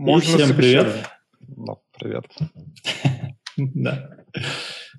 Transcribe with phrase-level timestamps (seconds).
[0.00, 1.10] Можно всем привет.
[1.40, 2.24] Да, привет.
[3.56, 4.08] Да.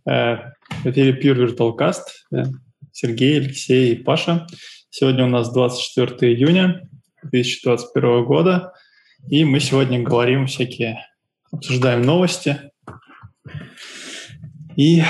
[0.07, 0.51] Э,
[0.83, 2.03] В эфире Pure Virtual Cast.
[2.31, 2.43] Э,
[2.91, 4.45] Сергей, Алексей и Паша.
[4.91, 6.87] Сегодня у нас 24 июня
[7.23, 8.73] 2021 года.
[9.27, 11.03] И мы сегодня говорим всякие,
[11.51, 12.71] обсуждаем новости.
[14.75, 15.01] И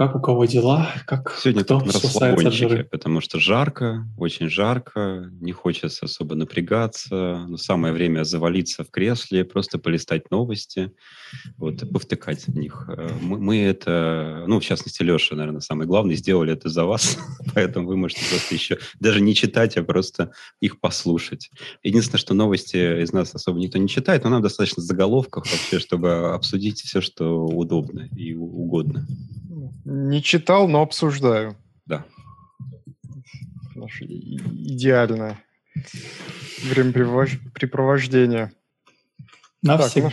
[0.00, 5.52] как у кого дела, как Сегодня кто на расслабончике, потому что жарко, очень жарко, не
[5.52, 10.90] хочется особо напрягаться, но самое время завалиться в кресле, просто полистать новости,
[11.58, 12.86] вот, повтыкать в них.
[12.88, 17.18] Э, Мы, мы это, ну, в частности, Леша, наверное, самый главный, сделали это за вас,
[17.54, 21.50] поэтому вы можете просто еще даже не читать, а просто их послушать.
[21.82, 26.32] Единственное, что новости из нас особо никто не читает, но нам достаточно заголовков вообще, чтобы
[26.32, 29.06] обсудить все, что удобно и угодно.
[29.84, 31.56] Не читал, но обсуждаю.
[31.86, 32.04] Да.
[33.74, 35.42] Наше идеальное
[36.62, 38.52] времяпрепровождение.
[39.62, 40.10] Навсегда.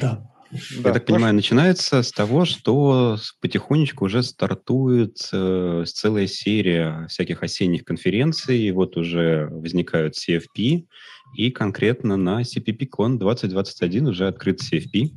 [0.52, 7.44] Да, Я так понимаю, начинается с того, что потихонечку уже стартует э, целая серия всяких
[7.44, 8.58] осенних конференций.
[8.60, 10.86] И вот уже возникают CFP,
[11.36, 15.10] и конкретно на CPP-Con 2021 уже открыт CFP.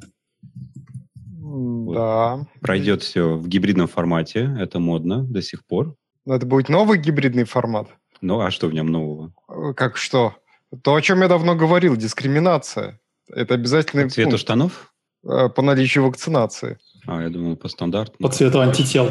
[1.50, 2.46] Да.
[2.60, 5.96] Пройдет все в гибридном формате, это модно до сих пор.
[6.24, 7.88] Но это будет новый гибридный формат.
[8.20, 9.32] Ну, а что в нем нового?
[9.48, 10.34] Э, Как что?
[10.82, 13.00] То, о чем я давно говорил, дискриминация.
[13.28, 14.94] Это обязательный По цвету пункт, штанов?
[15.24, 16.78] э, по наличию вакцинации.
[17.06, 18.16] А, я думал, по стандарту.
[18.18, 19.10] По цвету антител.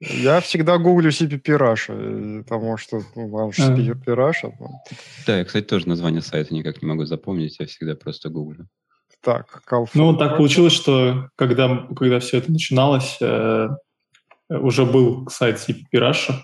[0.00, 3.76] Я всегда гуглю CPP Russia, э, потому что ну, там же А.
[3.76, 4.52] CPP Russia.
[4.60, 4.68] ну.
[5.26, 8.68] Да, я, кстати, тоже название сайта никак не могу запомнить, я всегда просто гуглю.
[9.20, 13.68] Так, Калф- Ну, так получилось, что когда, когда все это начиналось, э,
[14.48, 16.34] уже был сайт CPP Russia,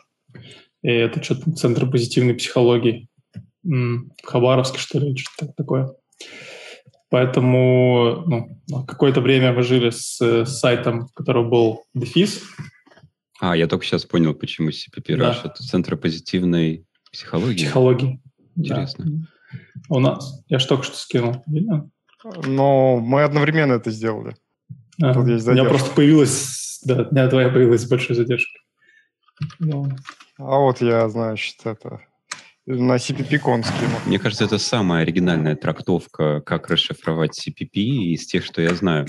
[0.83, 3.09] и это что-то Центр позитивной психологии
[3.63, 5.95] в Хабаровске, что ли, что-то такое.
[7.09, 12.43] Поэтому ну, какое-то время мы жили с, с сайтом, у которого был дефис.
[13.47, 15.33] А, я только сейчас понял, почему CPP Да.
[15.33, 15.41] Rush.
[15.45, 17.57] Это Центр позитивной психологии.
[17.67, 18.23] Психологии.
[18.57, 19.05] Интересно.
[19.07, 19.59] Да.
[19.91, 20.43] У нас.
[20.49, 21.43] Я ж только что скинул.
[21.47, 21.91] Видно?
[22.47, 24.35] Но мы одновременно это сделали.
[25.03, 25.13] Ага.
[25.21, 25.69] Тут есть У меня задержка.
[25.69, 28.63] просто появилась, да, дня твоя появилась с большой задержкой.
[29.59, 29.91] Ну,
[30.39, 32.01] А вот я, значит, это
[32.65, 33.99] на CPP-кон скину.
[34.07, 37.75] Мне кажется, это самая оригинальная трактовка, как расшифровать CPP
[38.15, 39.07] из тех, что я знаю.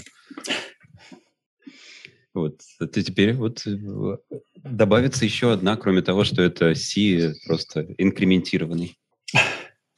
[2.36, 2.60] Вот.
[2.82, 4.18] Это теперь вот э,
[4.58, 8.98] добавится еще одна, кроме того, что это C просто инкрементированный.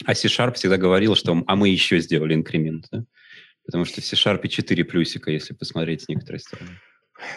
[0.06, 3.04] А C-Sharp всегда говорил, что а мы еще сделали инкремент, да?
[3.66, 6.80] Потому что в C-Sharp 4 плюсика, если посмотреть с некоторой стороны.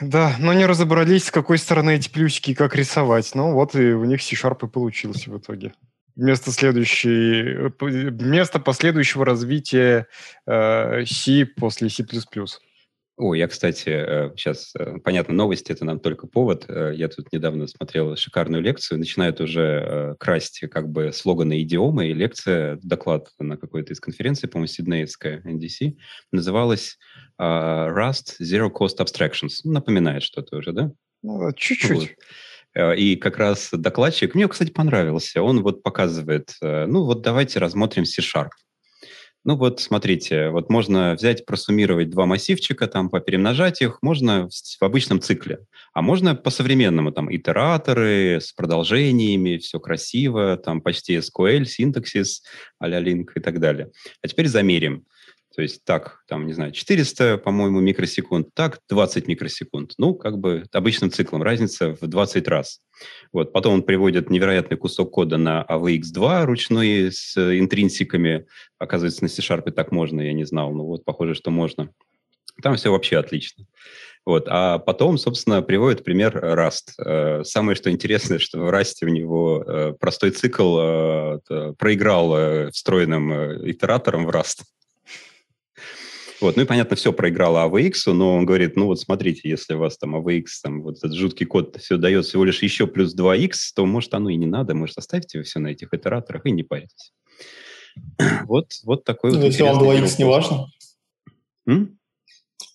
[0.03, 3.34] Да, но не разобрались, с какой стороны эти плюсики и как рисовать.
[3.34, 5.73] Ну вот и у них C-Sharp и получился в итоге.
[6.14, 10.08] Вместо, следующей, э, вместо последующего развития
[10.46, 12.05] э, C после C++.
[13.20, 14.72] О, я, кстати, сейчас,
[15.05, 16.64] понятно, новости– это нам только повод.
[16.69, 18.99] Э, Я тут недавно смотрел шикарную лекцию.
[18.99, 24.49] Начинают уже э, красть как бы слоганы идиомы, и лекция, доклад на какой-то из конференций,
[24.49, 25.96] по-моему, Сиднейская, NDC,
[26.32, 26.99] называлась
[27.38, 29.61] э, Rust Zero Cost Abstractions.
[29.64, 30.90] Ну, Напоминает что-то уже, да?
[31.22, 31.90] Ну, чуть-чуть.
[31.90, 32.08] Вот.
[32.75, 35.43] Э, И как раз докладчик, мне, кстати, понравился.
[35.43, 38.49] Он вот показывает, э, ну вот давайте рассмотрим C-Sharp.
[39.42, 44.82] Ну вот, смотрите, вот можно взять, просуммировать два массивчика, там, поперемножать их, можно в, в
[44.82, 45.60] обычном цикле.
[45.94, 52.42] А можно по-современному, там, итераторы с продолжениями, все красиво, там, почти SQL, синтаксис,
[52.78, 53.90] а-ля link и так далее.
[54.22, 55.06] А теперь замерим.
[55.60, 59.92] То есть так, там, не знаю, 400, по-моему, микросекунд, так 20 микросекунд.
[59.98, 62.80] Ну, как бы обычным циклом, разница в 20 раз.
[63.30, 68.46] Вот, потом он приводит невероятный кусок кода на AVX2 ручной с интринсиками.
[68.78, 70.72] Оказывается, на C-Sharp так можно, я не знал.
[70.72, 71.90] Ну вот, похоже, что можно.
[72.62, 73.66] Там все вообще отлично.
[74.24, 74.46] Вот.
[74.48, 76.94] А потом, собственно, приводит пример Rust.
[77.04, 81.38] Э, самое, что интересное, что в Rust у него э, простой цикл э,
[81.76, 84.62] проиграл встроенным итератором в Rust.
[86.40, 89.78] Вот, ну и, понятно, все проиграло AVX, но он говорит, ну вот смотрите, если у
[89.78, 93.52] вас там AVX, там вот этот жуткий код все дает всего лишь еще плюс 2x,
[93.75, 97.12] то, может, оно и не надо, может, оставьте все на этих итераторах и не паритесь.
[98.46, 100.66] Вот, вот такой ну, вот Если вам 2x не важно?
[101.66, 101.98] М?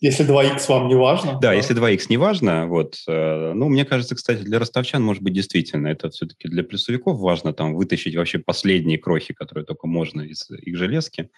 [0.02, 1.40] Если 2x вам не важно?
[1.42, 1.54] Да, то...
[1.54, 5.88] если 2x не важно, вот, э, ну, мне кажется, кстати, для ростовчан, может быть, действительно,
[5.88, 10.78] это все-таки для плюсовиков важно там вытащить вообще последние крохи, которые только можно из их
[10.78, 11.30] железки.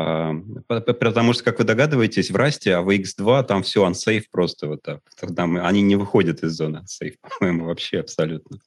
[0.00, 0.32] А,
[0.68, 4.82] потому что, как вы догадываетесь, в Расте, а в X2 там все unsafe просто вот
[4.82, 5.00] так.
[5.34, 8.58] Там они не выходят из зоны unsafe, по-моему, вообще абсолютно.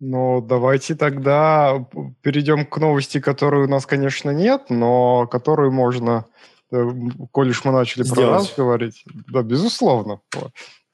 [0.00, 1.86] Ну, давайте тогда
[2.22, 6.24] перейдем к новости, которой у нас, конечно, нет, но которую можно,
[6.72, 6.90] э,
[7.30, 8.20] коль уж мы начали Сделать.
[8.20, 10.20] про раз говорить, да, безусловно.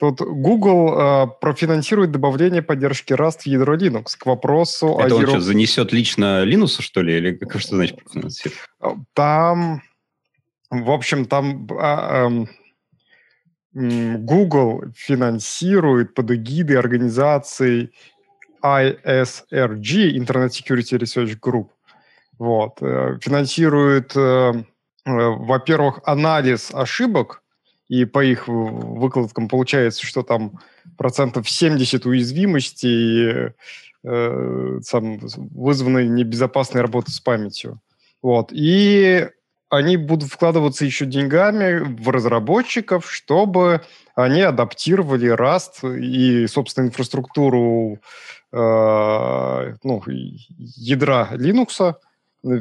[0.01, 4.17] Тут Google э, профинансирует добавление поддержки Rust в ядро Linux.
[4.19, 7.19] К вопросу Это о он что, занесет лично Linux, что ли?
[7.19, 8.59] Или что значит профинансирует?
[9.13, 9.83] Там,
[10.71, 12.31] в общем, там а,
[13.75, 17.93] э, Google финансирует под эгидой организации
[18.63, 21.69] ISRG, Internet Security Research Group.
[22.39, 22.81] Вот.
[22.81, 24.65] Э, финансирует, э, э,
[25.05, 27.40] во-первых, анализ ошибок
[27.91, 30.61] и по их выкладкам получается, что там
[30.97, 33.53] процентов 70 уязвимости
[34.05, 37.81] э, сам, вызваны небезопасной работой с памятью.
[38.23, 38.53] Вот.
[38.53, 39.29] И
[39.71, 43.81] они будут вкладываться еще деньгами в разработчиков, чтобы
[44.15, 47.99] они адаптировали Rust и, собственно, инфраструктуру
[48.53, 51.97] э, ну, ядра Linux,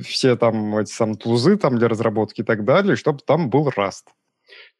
[0.01, 4.05] все там эти сам тузы там для разработки и так далее, чтобы там был Rust.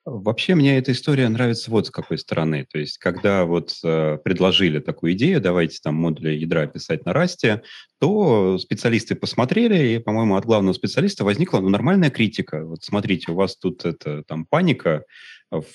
[0.09, 2.65] Вообще мне эта история нравится вот с какой стороны.
[2.71, 7.61] То есть, когда вот э, предложили такую идею, давайте там модули ядра писать на расте,
[7.99, 12.65] то специалисты посмотрели, и, по-моему, от главного специалиста возникла ну, нормальная критика.
[12.65, 15.03] Вот смотрите, у вас тут это там паника,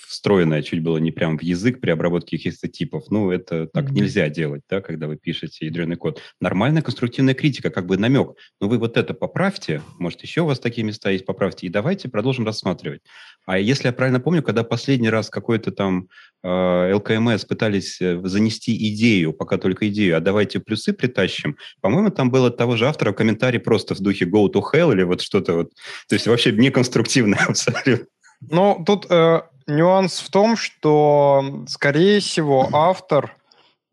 [0.07, 3.05] встроенная чуть было не прям в язык при обработке каких-то типов.
[3.11, 3.95] Ну, это так mm-hmm.
[3.95, 6.21] нельзя делать, да, когда вы пишете ядреный код.
[6.41, 8.37] Нормальная конструктивная критика, как бы намек.
[8.61, 12.09] Ну, вы вот это поправьте, может, еще у вас такие места есть, поправьте, и давайте
[12.09, 13.03] продолжим рассматривать.
[13.47, 16.09] А если я правильно помню, когда последний раз какой-то там
[16.43, 22.31] э, ЛКМС пытались э, занести идею, пока только идею, а давайте плюсы притащим, по-моему, там
[22.31, 25.55] был от того же автора комментарий просто в духе go to hell или вот что-то
[25.55, 25.71] вот.
[26.09, 28.07] То есть вообще неконструктивно абсолютно.
[28.41, 33.37] Ну, тут э, нюанс в том, что, скорее всего, автор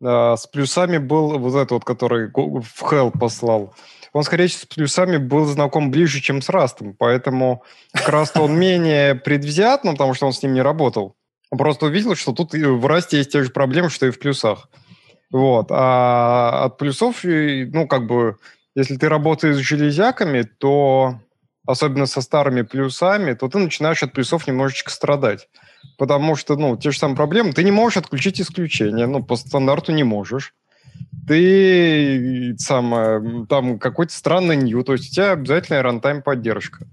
[0.02, 3.74] э, с плюсами был вот этот вот, который в Hell послал.
[4.12, 7.62] Он, скорее всего, с плюсами был знаком ближе, чем с Растом, поэтому
[7.92, 11.16] к Расту он менее предвзят, ну, потому что он с ним не работал.
[11.50, 14.68] Он просто увидел, что тут в Расте есть те же проблемы, что и в плюсах.
[15.30, 15.68] Вот.
[15.70, 18.36] А от плюсов, ну, как бы,
[18.74, 21.18] если ты работаешь с железяками, то
[21.66, 25.48] особенно со старыми плюсами, то ты начинаешь от плюсов немножечко страдать.
[25.98, 29.92] Потому что, ну, те же самые проблемы, ты не можешь отключить исключение, ну, по стандарту
[29.92, 30.54] не можешь.
[31.26, 36.86] Ты сам, там какой-то странный нью, то есть у тебя обязательная рантайм поддержка.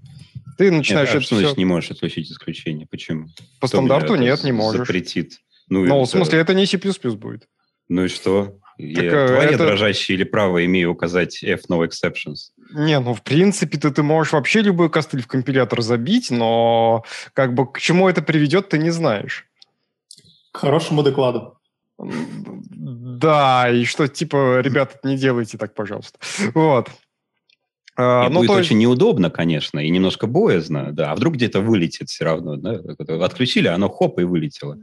[0.56, 1.08] Ты начинаешь...
[1.08, 1.40] Нет, а что все...
[1.40, 2.86] значит не можешь отключить исключение?
[2.86, 3.28] Почему?
[3.60, 4.86] По Кто стандарту нет, не можешь.
[4.86, 5.38] Запретит.
[5.68, 6.04] Ну, ну это...
[6.04, 7.48] в смысле, это не C++ будет.
[7.88, 8.58] Ну и что?
[8.76, 9.58] Так, Я твои это...
[9.58, 12.52] дрожащие или право имею указать F no exceptions?
[12.72, 17.54] Не, ну, в принципе, ты, ты можешь вообще любой костыль в компилятор забить, но как
[17.54, 19.46] бы к чему это приведет, ты не знаешь.
[20.52, 21.58] К хорошему докладу.
[21.98, 26.18] Да, и что, типа, ребята, не делайте так, пожалуйста.
[26.54, 26.88] Вот.
[28.02, 31.12] А, ну, будет очень неудобно, конечно, и немножко боязно, да.
[31.12, 32.80] А вдруг где-то вылетит все равно, да?
[33.24, 34.78] Отключили, оно хоп и вылетело.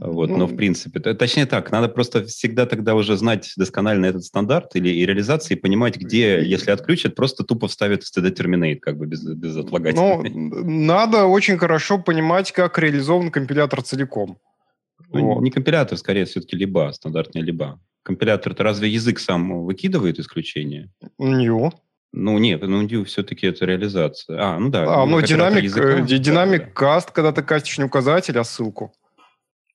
[0.00, 4.24] Вот, ну, но в принципе, точнее так, надо просто всегда тогда уже знать досконально этот
[4.24, 8.98] стандарт или и реализации, и понимать, где, если отключат, просто тупо вставят std terminate, как
[8.98, 10.30] бы без, без отлагательной.
[10.30, 14.38] Ну, надо очень хорошо понимать, как реализован компилятор целиком.
[15.10, 15.42] Ну, вот.
[15.42, 17.80] Не компилятор, скорее все-таки либо, стандартная либо.
[18.02, 20.90] Компилятор-то разве язык сам выкидывает исключение?
[21.18, 21.72] Нью.
[22.12, 24.40] Ну, нет, ну, все-таки это реализация.
[24.40, 25.02] А, ну да.
[25.02, 28.92] А, ну, динамик, э, динамик да, каст, когда ты кастишь не указатель, а ссылку.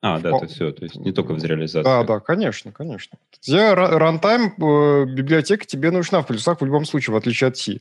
[0.02, 1.84] А, да, это все, то есть не только в реализации.
[1.84, 3.18] Да, да, конечно, конечно.
[3.40, 7.80] Тебе рантайм э, библиотека тебе нужна в плюсах в любом случае, в отличие от C.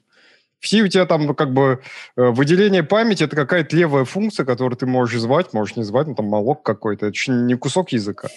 [0.61, 1.81] В C у тебя там как бы
[2.17, 6.15] э, выделение памяти, это какая-то левая функция, которую ты можешь звать, можешь не звать, ну
[6.15, 8.29] там молок какой-то, это не кусок языка.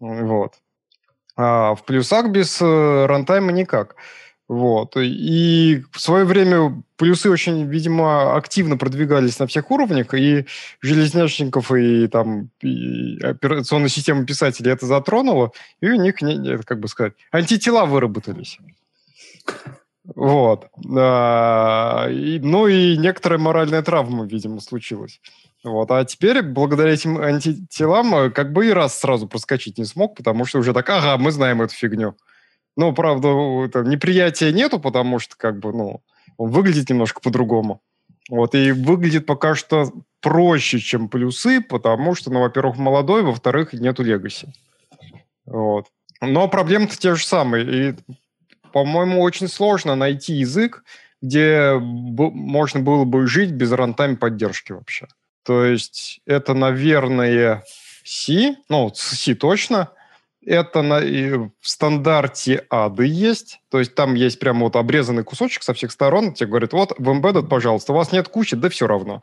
[0.00, 0.54] Вот.
[1.36, 3.96] А в плюсах без рантайма никак.
[4.48, 4.96] Вот.
[4.96, 10.46] И в свое время плюсы очень, видимо, активно продвигались на всех уровнях, и
[10.80, 15.50] железнячников, и там и операционной системы писателей это затронуло,
[15.80, 16.14] и у них,
[16.64, 18.58] как бы сказать, антитела выработались.
[20.14, 20.68] Вот.
[20.96, 25.20] А, и, ну и некоторая моральная травма, видимо, случилась.
[25.64, 25.90] Вот.
[25.90, 30.60] А теперь, благодаря этим антителам, как бы и раз сразу проскочить не смог, потому что
[30.60, 32.14] уже так, ага, мы знаем эту фигню.
[32.76, 33.28] Ну, правда,
[33.64, 36.02] это, неприятия нету, потому что, как бы, ну,
[36.36, 37.80] он выглядит немножко по-другому.
[38.28, 44.02] Вот, и выглядит пока что проще, чем плюсы, потому что, ну, во-первых, молодой, во-вторых, нету
[44.02, 44.48] легаси.
[45.44, 45.86] Вот.
[46.20, 47.90] Но проблемы-то те же самые.
[47.90, 47.94] И,
[48.72, 50.82] по-моему, очень сложно найти язык,
[51.22, 55.06] где можно было бы жить без рантайм поддержки вообще.
[55.44, 57.62] То есть это, наверное,
[58.04, 59.90] C, ну, C точно,
[60.46, 65.62] это на, и в стандарте ады есть, то есть там есть прямо вот обрезанный кусочек
[65.62, 68.86] со всех сторон, тебе говорят, вот в embedded, пожалуйста, у вас нет кучи, да все
[68.86, 69.22] равно.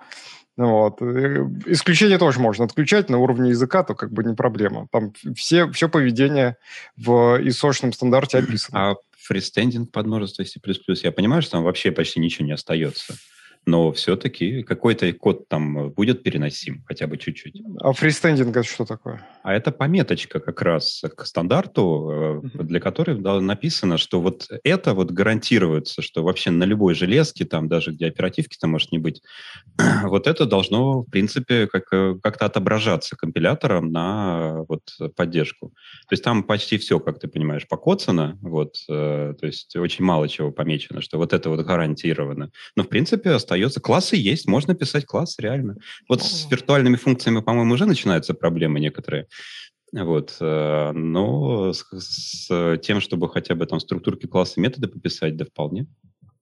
[0.55, 1.01] Вот.
[1.01, 4.87] Исключение тоже можно отключать на уровне языка, то как бы не проблема.
[4.91, 6.57] Там все, все поведение
[6.95, 8.91] в исошном стандарте описано.
[8.91, 10.59] А фристендинг под множество C++,
[11.03, 13.15] я понимаю, что там вообще почти ничего не остается
[13.65, 17.61] но все-таки какой-то код там будет переносим, хотя бы чуть-чуть.
[17.79, 19.25] А фристендинг это что такое?
[19.43, 22.63] А это пометочка как раз к стандарту, uh-huh.
[22.63, 27.67] для которой да, написано, что вот это вот гарантируется, что вообще на любой железке, там
[27.67, 29.21] даже где оперативки там может не быть,
[30.03, 34.81] вот это должно, в принципе, как, э, как-то отображаться компилятором на вот
[35.15, 35.73] поддержку.
[36.07, 40.29] То есть там почти все, как ты понимаешь, покоцано, вот, э, то есть очень мало
[40.29, 42.51] чего помечено, что вот это вот гарантировано.
[42.77, 43.81] Но, в принципе, остается.
[43.81, 45.75] Классы есть, можно писать класс, реально.
[46.07, 49.27] Вот с виртуальными функциями, по-моему, уже начинаются проблемы некоторые.
[49.93, 50.37] Вот.
[50.39, 55.87] Э, но с, с тем, чтобы хотя бы там структурки класса методы пописать, да вполне.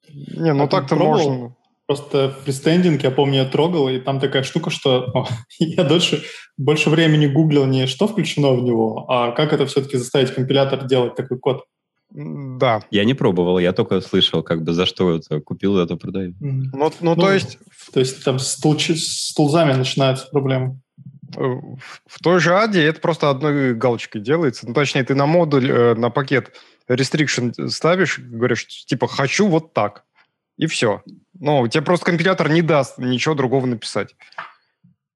[0.09, 1.55] Не, ну а так-то можно.
[1.85, 5.27] Просто фристендинг, я помню, я трогал, и там такая штука, что о,
[5.59, 6.23] я дольше,
[6.57, 11.15] больше времени гуглил не что включено в него, а как это все-таки заставить компилятор делать
[11.15, 11.65] такой код.
[12.13, 12.81] Да.
[12.91, 16.31] Я не пробовал, я только слышал, как бы за что это купил, это продаю.
[16.31, 16.63] Mm-hmm.
[16.73, 17.57] Ну, ну, то есть...
[17.93, 18.91] То есть там с, толч...
[18.91, 20.79] с тулзами начинаются проблемы.
[21.35, 21.55] Э,
[22.05, 24.67] в той же аде это просто одной галочкой делается.
[24.67, 26.55] Ну, точнее, ты на модуль, э, на пакет
[26.89, 30.03] restriction ставишь, говоришь, типа, хочу вот так.
[30.57, 31.01] И все.
[31.39, 34.15] Ну, тебе просто компилятор не даст ничего другого написать.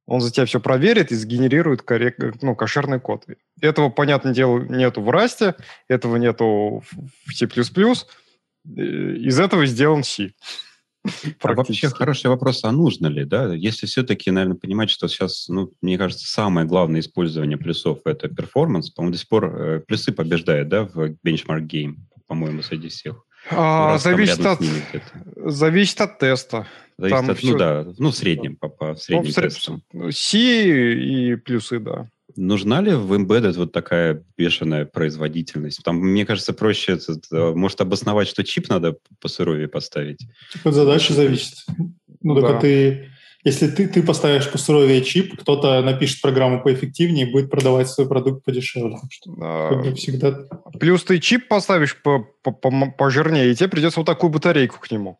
[0.07, 3.25] Он за тебя все проверит и сгенерирует коррект, ну, кошерный код.
[3.59, 5.55] Этого, понятное дело, нету в Rust,
[5.87, 6.83] этого нету
[7.25, 7.45] в C++.
[7.45, 10.33] Из этого сделан C.
[11.41, 13.53] А вообще хороший вопрос, а нужно ли, да?
[13.53, 18.89] Если все-таки, наверное, понимать, что сейчас, ну, мне кажется, самое главное использование плюсов– это перформанс.
[18.89, 21.95] По-моему, до сих пор э, плюсы побеждают, да, в benchmark game,
[22.27, 23.23] по-моему, среди всех.
[23.51, 24.59] А, зависит, от,
[25.35, 26.67] зависит от теста.
[26.97, 27.51] Зависит Там от, все...
[27.51, 29.83] ну да, ну в среднем, по, по средним ну, тестам.
[30.11, 32.09] C и плюсы, да.
[32.35, 35.83] Нужна ли в Embedded вот такая бешеная производительность?
[35.83, 40.19] Там, мне кажется, проще, этот, э, может, обосновать, что чип надо по суровее поставить.
[40.51, 41.65] Типа задача зависит.
[42.21, 42.59] Ну, только да.
[42.59, 43.09] ты,
[43.43, 48.07] если ты, ты поставишь по суровее чип, кто-то напишет программу поэффективнее и будет продавать свой
[48.07, 48.97] продукт подешевле.
[49.39, 50.39] А, всегда...
[50.79, 54.89] Плюс ты чип поставишь по, по, по, пожирнее, и тебе придется вот такую батарейку к
[54.89, 55.19] нему.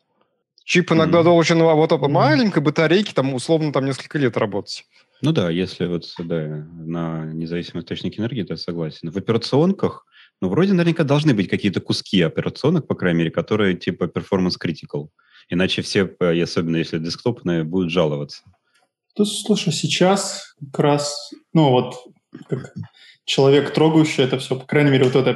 [0.64, 1.22] Чип иногда mm.
[1.22, 2.08] должен а вот mm.
[2.08, 4.84] маленькой батарейке, там, условно, там несколько лет работать.
[5.22, 9.10] Ну да, если вот да, на независимый источник энергии, то я согласен.
[9.10, 10.06] В операционках,
[10.40, 15.08] ну, вроде наверняка должны быть какие-то куски операционок, по крайней мере, которые типа performance critical.
[15.48, 18.42] Иначе все, э, особенно если десктопные, будут жаловаться.
[19.14, 21.94] То, слушай, сейчас как раз, ну вот,
[22.48, 22.74] как
[23.24, 25.34] человек, трогающий это все, по крайней мере, вот это э,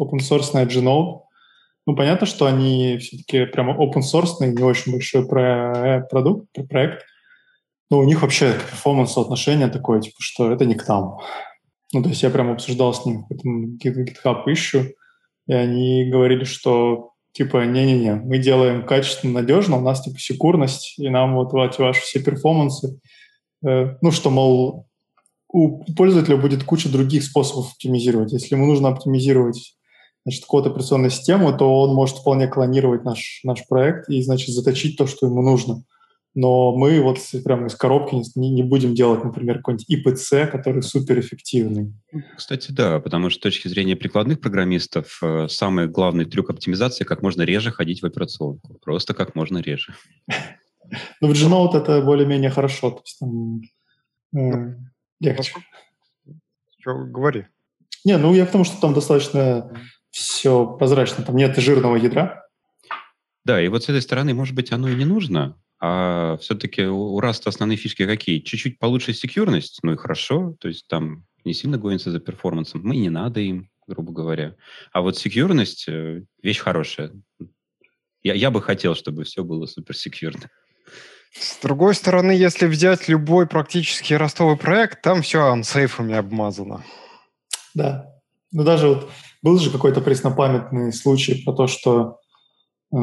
[0.00, 1.20] open source Genome,
[1.86, 7.04] ну, понятно, что они все-таки прямо open source, не очень большой про э, продукт, проект,
[7.90, 11.18] ну, у них вообще перформанс-соотношение такое, типа, что это не к нам.
[11.92, 14.86] Ну, то есть я прям обсуждал с ним GitHub ищу,
[15.46, 21.08] и они говорили, что типа, не-не-не, мы делаем качественно, надежно, у нас типа секурность, и
[21.10, 22.98] нам вот, вот ваши все перформансы,
[23.62, 24.86] э, ну, что, мол,
[25.48, 28.32] у пользователя будет куча других способов оптимизировать.
[28.32, 29.76] Если ему нужно оптимизировать
[30.24, 34.96] значит, код операционной системы, то он может вполне клонировать наш, наш проект и, значит, заточить
[34.96, 35.84] то, что ему нужно.
[36.36, 41.94] Но мы вот прямо из коробки не, не будем делать, например, какой-нибудь ИПЦ, который суперэффективный.
[42.36, 47.22] Кстати, да, потому что с точки зрения прикладных программистов э, самый главный трюк оптимизации– как
[47.22, 48.78] можно реже ходить в операционку.
[48.84, 49.94] Просто как можно реже.
[51.20, 52.92] Ну, в Gnote это более-менее хорошо.
[52.92, 53.60] То есть там
[54.36, 54.76] э,
[55.18, 55.52] легче.
[56.78, 57.46] Что, говори.
[58.04, 59.68] Не, ну я к тому, что там достаточно
[60.10, 62.46] все прозрачно, там нет жирного ядра.
[63.44, 67.20] Да, и вот с этой стороны, может быть, оно и не нужно, а все-таки у
[67.20, 68.40] Rust основные фишки какие?
[68.40, 72.96] Чуть-чуть получше секьюрность, ну и хорошо, то есть там не сильно гонится за перформансом, мы
[72.96, 74.56] не надо им, грубо говоря.
[74.92, 77.12] А вот секьюрность э,– вещь хорошая.
[78.22, 80.50] Я, я бы хотел, чтобы все было супер секьюрно.
[81.32, 86.82] С другой стороны, если взять любой практически ростовый проект, там все ансейфами обмазано.
[87.74, 88.06] Да.
[88.52, 89.10] Ну, даже вот
[89.42, 92.18] был же какой-то преснопамятный случай про то, что
[92.92, 92.96] э,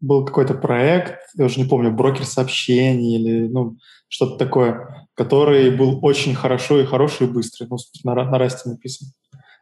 [0.00, 3.76] был какой-то проект, я уже не помню, брокер сообщений или ну,
[4.08, 9.08] что-то такое, который был очень хорошо и хороший и быстрый, ну, на, на расте написан.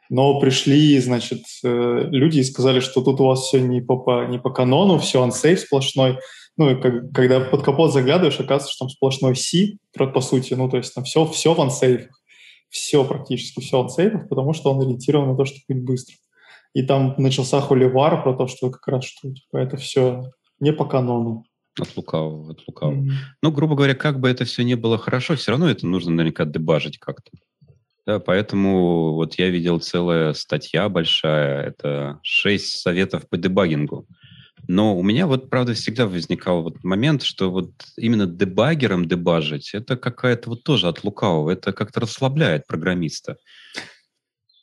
[0.09, 4.38] Но пришли, значит, э, люди и сказали, что тут у вас все не по, не
[4.38, 6.19] по канону, все ансейф сплошной,
[6.57, 10.71] ну, и как, когда под капот заглядываешь, оказывается, что там сплошной C, по сути, ну,
[10.71, 12.21] то есть там все, все в ансейфах,
[12.69, 16.19] все практически все ансейфах, потому что он ориентирован на то, чтобы быть быстрым.
[16.76, 20.30] И там начался холивар про то, что как раз что типа, это все
[20.61, 21.47] не по канону.
[21.80, 23.00] От лукавого, от лукавого.
[23.00, 23.12] Mm-hmm.
[23.40, 26.45] Ну, грубо говоря, как бы это все не было хорошо, все равно это нужно наверняка
[26.45, 27.30] дебажить как-то.
[28.06, 34.06] Да, поэтому вот я видел целая статья большая, это шесть советов по дебагингу.
[34.68, 39.97] Но у меня вот, правда, всегда возникал вот момент, что вот именно дебагером дебажить, это
[39.97, 43.38] какая-то вот тоже от лукавого, это как-то расслабляет программиста.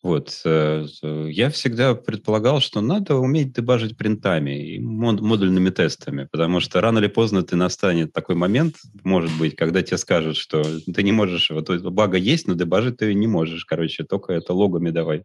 [0.03, 0.41] Вот.
[0.43, 0.85] Э,
[1.29, 6.99] я всегда предполагал, что надо уметь дебажить принтами и мод- модульными тестами, потому что рано
[6.99, 11.49] или поздно ты настанет такой момент, может быть, когда тебе скажут, что ты не можешь,
[11.51, 15.23] вот бага есть, но дебажить ты не можешь, короче, только это логами давай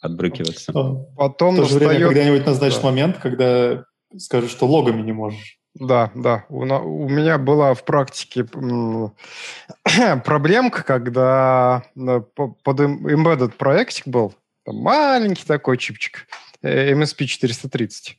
[0.00, 0.72] отбрыкиваться.
[1.16, 2.88] Потом в то же время когда-нибудь назначит да.
[2.88, 3.84] момент, когда
[4.16, 5.58] скажешь, что логами не можешь.
[5.78, 6.44] Да, да.
[6.48, 8.44] У, у меня была в практике
[10.24, 14.34] проблемка, когда под embedded проектик был,
[14.64, 16.26] там маленький такой чипчик,
[16.62, 18.16] э, MSP 430.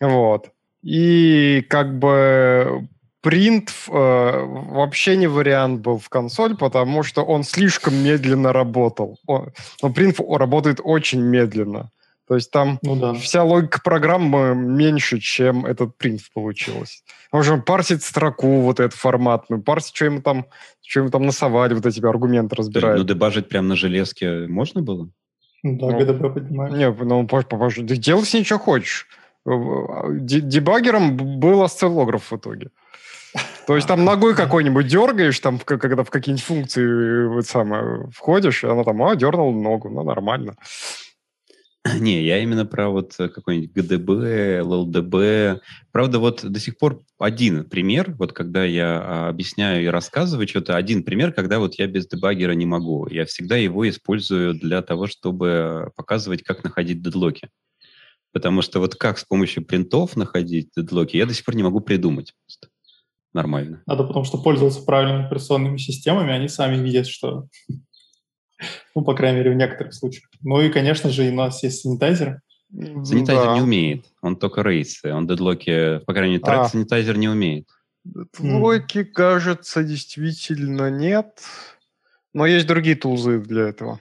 [0.00, 0.50] Вот.
[0.82, 2.86] И как бы
[3.22, 9.18] принт э, вообще не вариант был в консоль, потому что он слишком медленно работал.
[9.26, 11.90] Он, но принт работает очень медленно.
[12.30, 13.14] То есть там ну, да.
[13.14, 17.02] вся логика программы меньше, чем этот принт получилось.
[17.32, 20.46] Можно парсить строку вот эту форматную, парсить, что ему там,
[20.80, 22.98] что ему там насовали, вот эти аргументы разбирать.
[22.98, 25.10] Ну, дебажить прямо на железке можно было?
[25.64, 26.72] Ну да, ну, ГДБ поднимаешь.
[26.72, 27.84] Не, ну, попозже.
[27.84, 29.08] Ты делай с ним, что хочешь.
[29.44, 32.70] Дебаггером был осциллограф в итоге.
[33.66, 38.68] То есть там ногой какой-нибудь дергаешь, там, когда в какие-нибудь функции вот самое входишь, и
[38.68, 40.54] она там, а, дернул ногу, ну, нормально.
[42.00, 45.62] Не, я именно про вот э, какой-нибудь ГДБ, ЛЛДБ.
[45.92, 50.76] Правда, вот до сих пор один пример, вот когда я а, объясняю и рассказываю что-то,
[50.76, 53.08] один пример, когда вот я без дебаггера не могу.
[53.08, 57.48] Я всегда его использую для того, чтобы показывать, как находить дедлоки.
[58.32, 61.80] Потому что вот как с помощью принтов находить дедлоки, я до сих пор не могу
[61.80, 62.34] придумать.
[62.44, 62.68] Просто.
[63.32, 63.82] Нормально.
[63.86, 67.46] Надо потому что пользоваться правильными операционными системами, они сами видят, что
[68.94, 70.28] ну, по крайней мере, в некоторых случаях.
[70.42, 72.40] Ну и, конечно же, у нас есть санитайзер.
[72.72, 73.54] Санитайзер да.
[73.54, 76.68] не умеет, он только рейсы, он дедлоки, по крайней мере, трек а.
[76.68, 77.68] санитайзер не умеет.
[78.04, 79.04] Дедлоки, mm.
[79.06, 81.40] кажется, действительно нет,
[82.32, 84.00] но есть другие тулзы для этого.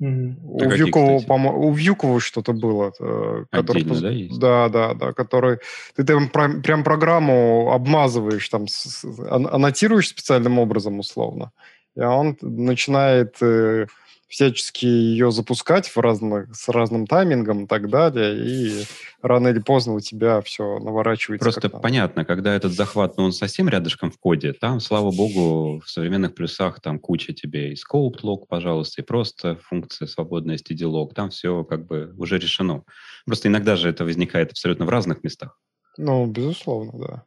[0.00, 0.34] Mm-hmm.
[0.44, 2.92] У, а Вьюкова, у Вьюкова что-то было.
[3.00, 4.38] Э, который, Отдельно, да, есть?
[4.38, 5.58] Да, да, да, который...
[5.96, 11.50] Ты там прям программу обмазываешь, там, с, аннотируешь специальным образом, условно,
[11.96, 13.86] и он начинает э,
[14.28, 18.84] всячески ее запускать в разных, с разным таймингом и так далее, и
[19.22, 21.44] рано или поздно у тебя все наворачивается.
[21.44, 25.88] Просто понятно, когда этот захват, ну, он совсем рядышком в коде, там, слава богу, в
[25.88, 31.14] современных плюсах там куча тебе и scope log, пожалуйста, и просто функция свободная std log,
[31.14, 32.84] там все как бы уже решено.
[33.24, 35.58] Просто иногда же это возникает абсолютно в разных местах.
[35.96, 37.24] Ну, безусловно, да.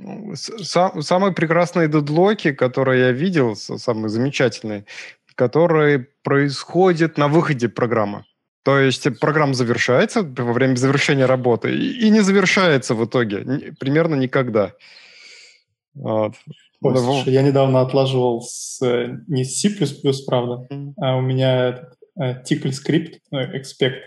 [0.00, 4.84] Ну, сам, самые прекрасные дедлоки, которые я видел, самые замечательные,
[5.34, 8.24] которые происходят на выходе программы.
[8.62, 14.72] То есть программа завершается во время завершения работы и не завершается в итоге примерно никогда.
[15.94, 16.34] Вот.
[16.80, 18.80] Ой, да, слушай, я недавно отлаживал с,
[19.26, 19.70] не с C++,
[20.26, 24.02] правда, а у меня tickle скрипт, ну, expect,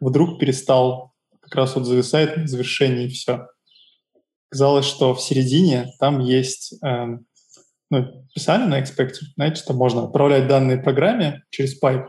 [0.00, 3.46] вдруг перестал, как раз вот зависает на завершении и все.
[4.50, 7.06] Казалось, что в середине там есть, э,
[7.90, 12.06] ну, писали на Expector, знаете, что можно отправлять данные программе через пайп,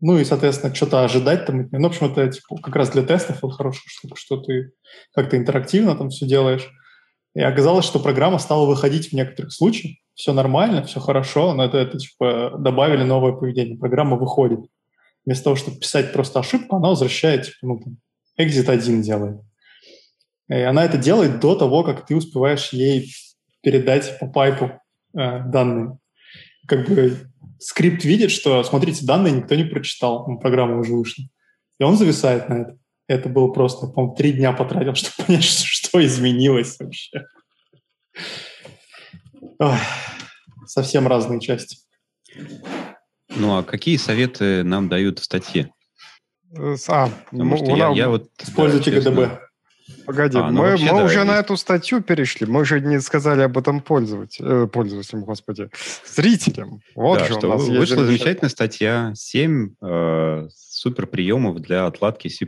[0.00, 1.68] ну и, соответственно, что-то ожидать там.
[1.70, 4.72] Ну, в общем, это типа, как раз для тестов вот хорошая штука, что ты
[5.14, 6.68] как-то интерактивно там все делаешь.
[7.34, 9.96] И оказалось, что программа стала выходить в некоторых случаях.
[10.14, 13.78] Все нормально, все хорошо, но это, это типа добавили новое поведение.
[13.78, 14.60] Программа выходит.
[15.24, 17.96] Вместо того, чтобы писать просто ошибку, она возвращает, типа, ну, там,
[18.38, 19.40] exit 1 делает.
[20.48, 23.12] И она это делает до того, как ты успеваешь ей
[23.62, 24.72] передать по пайпу
[25.16, 25.98] э, данные.
[26.66, 31.24] Как бы скрипт видит, что, смотрите, данные никто не прочитал, ну, программа уже вышла.
[31.78, 32.78] И он зависает на это.
[33.06, 37.24] Это было просто, по-моему, три дня потратил, чтобы понять, что, что изменилось вообще.
[39.58, 39.78] Ой,
[40.66, 41.78] совсем разные части.
[43.36, 45.70] Ну, а какие советы нам дают в статье?
[46.56, 48.30] А, Потому что я, я вот...
[48.40, 49.40] Используйте да, ГДБ.
[50.06, 51.26] Погоди, а, ну, мы, мы да, уже есть.
[51.26, 55.70] на эту статью перешли, мы уже не сказали об этом пользователям, э, пользователям, господи,
[56.06, 56.80] зрителям.
[56.94, 62.46] Вот да, же что у нас вышла замечательная статья, 7 э, суперприемов для отладки C++.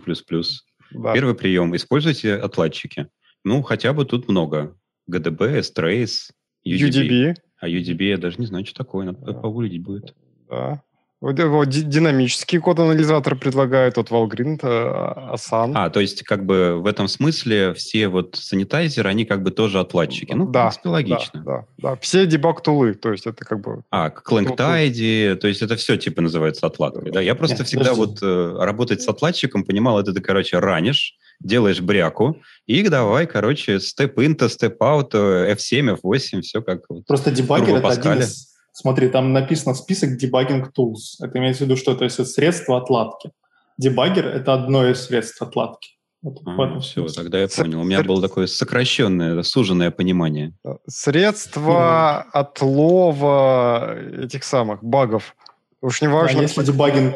[0.93, 1.13] Да.
[1.15, 3.09] Первый прием, используйте отладчики.
[3.45, 4.77] Ну, хотя бы тут много.
[5.11, 6.31] GDB, Strace,
[6.67, 6.91] UDB.
[6.91, 7.35] UDB.
[7.59, 9.33] А UDB я даже не знаю, что такое, надо да.
[9.33, 10.15] погуглить будет.
[10.49, 10.83] Да.
[11.27, 15.73] Вот, вот динамический код-анализатор предлагают от Valgrind, Asan.
[15.75, 19.81] А, то есть как бы в этом смысле все вот санитайзеры, они как бы тоже
[19.81, 20.33] отладчики.
[20.33, 21.43] Ну, да, в принципе, логично.
[21.43, 21.97] Да, да, да.
[22.01, 23.83] Все дебаг-тулы, то есть это как бы...
[23.91, 27.21] А, Clanktidy, то есть это все типа называется отладкой, да?
[27.21, 28.07] Я просто Нет, всегда подожди.
[28.07, 33.81] вот э, работать с отладчиком понимал, это ты, короче, ранишь, делаешь бряку, и давай, короче,
[33.81, 36.83] степ-инта, степ-аут, F7, F8, все как...
[37.05, 41.17] Просто дебаггер— это один из Смотри, там написано список дебагинг tools.
[41.23, 43.31] Это имеется в виду, что это, это средство отладки.
[43.79, 45.93] Дебаггер— это одно из средств отладки.
[46.21, 47.81] Вот, а, все, тогда я понял.
[47.81, 50.53] У меня было такое сокращенное, суженное понимание.
[50.87, 55.35] Средства отлова этих самых багов.
[55.81, 56.37] Уж не важно.
[56.37, 57.15] Да, если дебагинг,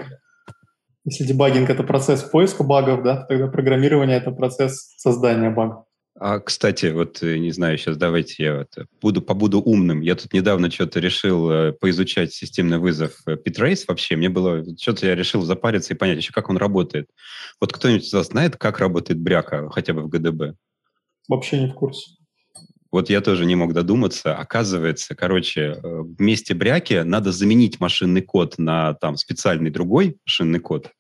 [1.05, 5.85] если дебагинг— это процесс поиска багов, да, тогда программирование— это процесс создания багов.
[6.23, 10.03] А, кстати, вот э, не знаю, сейчас давайте я вот э, буду, побуду умным.
[10.03, 14.17] Я тут недавно что-то решил э, поизучать системный вызов Pitrace вообще.
[14.17, 17.09] Мне было, что-то я решил запариться и понять еще, как он работает.
[17.59, 20.57] Вот кто-нибудь из вас знает, как работает бряка хотя бы в ГДБ?
[21.27, 22.11] Вообще не в курсе.
[22.93, 24.37] Вот я тоже не мог додуматься.
[24.37, 30.91] Оказывается, короче, вместе бряки надо заменить машинный код на там специальный другой машинный код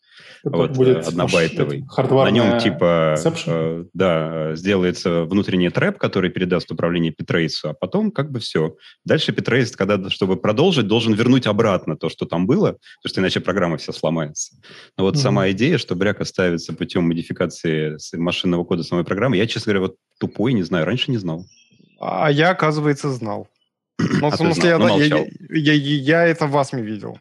[0.44, 1.84] вот, будет однобайтовый.
[1.96, 8.30] На нем типа э, да, сделается внутренний трэп, который передаст управление Питрейсу, а потом как
[8.30, 8.76] бы все.
[9.04, 13.40] Дальше Питрейс, когда, чтобы продолжить, должен вернуть обратно то, что там было, потому что иначе
[13.40, 14.56] программа вся сломается.
[14.96, 15.18] Но вот mm-hmm.
[15.18, 19.96] сама идея, что бряка ставится путем модификации машинного кода самой программы, я, честно говоря, вот
[20.18, 21.44] тупой, не знаю, раньше не знал.
[22.00, 23.48] А я, оказывается, знал.
[23.98, 27.18] Ну, а в смысле, знал, я, я, я, я, я это в вас не видел.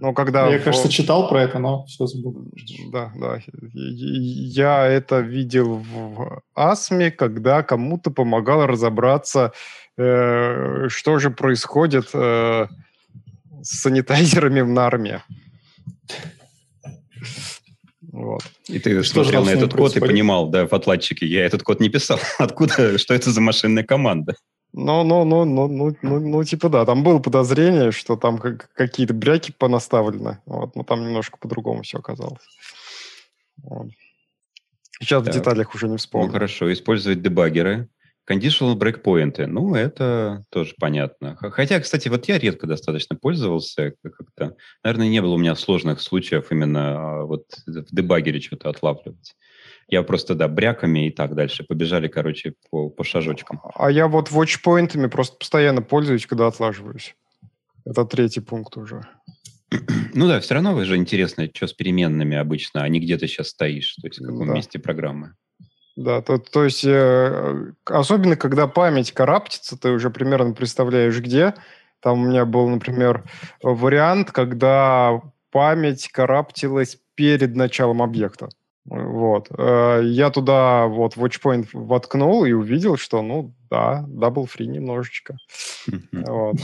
[0.00, 0.48] Но когда...
[0.48, 0.64] Я, в...
[0.64, 2.46] кажется, читал про это, но все забыл.
[2.92, 3.40] Да, да.
[3.72, 9.52] Я это видел в АСМе, когда кому-то помогал разобраться,
[9.96, 12.66] э, что же происходит э,
[13.62, 15.22] с санитайзерами в Нарме.
[18.12, 18.42] Вот.
[18.68, 21.80] И ты что смотрел на этот код и понимал, да, в отладчике, я этот код
[21.80, 22.20] не писал.
[22.38, 24.36] Откуда, что это за машинная команда?
[24.76, 28.72] Ну, ну, ну, ну, ну, ну, ну, типа да, там было подозрение, что там как,
[28.74, 32.42] какие-то бряки понаставлены, вот, но там немножко по-другому все оказалось.
[33.62, 33.90] Вот.
[34.98, 35.30] Сейчас да.
[35.30, 36.26] в деталях уже не вспомню.
[36.26, 37.88] Ну, хорошо, использовать дебаггеры.
[38.28, 39.46] Conditional breakpoint.
[39.46, 41.36] Ну, это тоже понятно.
[41.36, 44.56] Хотя, кстати, вот я редко достаточно пользовался как-то.
[44.82, 49.36] Наверное, не было у меня сложных случаев именно а, вот в дебаггере что-то отлавливать.
[49.88, 51.64] Я просто, да, бряками и так дальше.
[51.64, 53.60] Побежали, короче, по, по шажочкам.
[53.74, 57.14] А я вот watchpointами просто постоянно пользуюсь, когда отлаживаюсь.
[57.84, 59.06] Это третий пункт уже.
[60.14, 63.48] Ну да, все равно же интересно, что с переменными обычно, а не где ты сейчас
[63.48, 64.54] стоишь, то есть в каком да.
[64.54, 65.34] месте программы.
[65.96, 71.54] Да, то, то есть э, особенно когда память караптится, ты уже примерно представляешь, где.
[72.00, 73.24] Там у меня был, например,
[73.62, 75.20] вариант, когда
[75.50, 78.48] память караптилась перед началом объекта.
[79.14, 79.46] Вот.
[79.56, 85.36] Э, я туда вот Watchpoint воткнул и увидел, что, ну, да, double free немножечко.
[86.12, 86.56] Вот.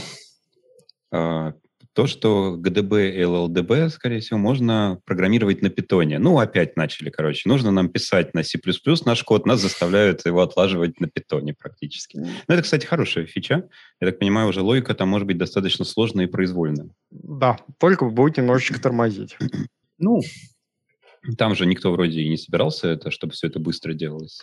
[1.13, 1.53] А,
[1.93, 6.19] то, что GDB и LLDB, скорее всего, можно программировать на питоне.
[6.19, 7.47] Ну, опять начали, короче.
[7.47, 8.59] Нужно нам писать на C++
[9.05, 12.17] наш код, нас заставляют его отлаживать на питоне практически.
[12.17, 13.69] Но это, кстати, хорошая фича.
[14.01, 16.89] Я так понимаю, уже логика там может быть достаточно сложная и произвольная.
[17.11, 19.37] Да, только будет немножечко тормозить.
[19.97, 20.21] Ну,
[21.37, 24.41] Там же никто вроде и не собирался это, чтобы все это быстро делалось.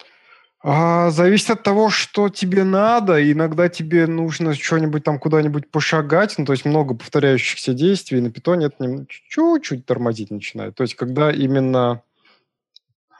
[0.61, 3.31] А, зависит от того, что тебе надо.
[3.31, 6.35] Иногда тебе нужно что-нибудь там куда-нибудь пошагать.
[6.37, 8.21] Ну, то есть много повторяющихся действий.
[8.21, 10.75] На питоне это чуть-чуть тормозить начинает.
[10.75, 12.03] То есть когда именно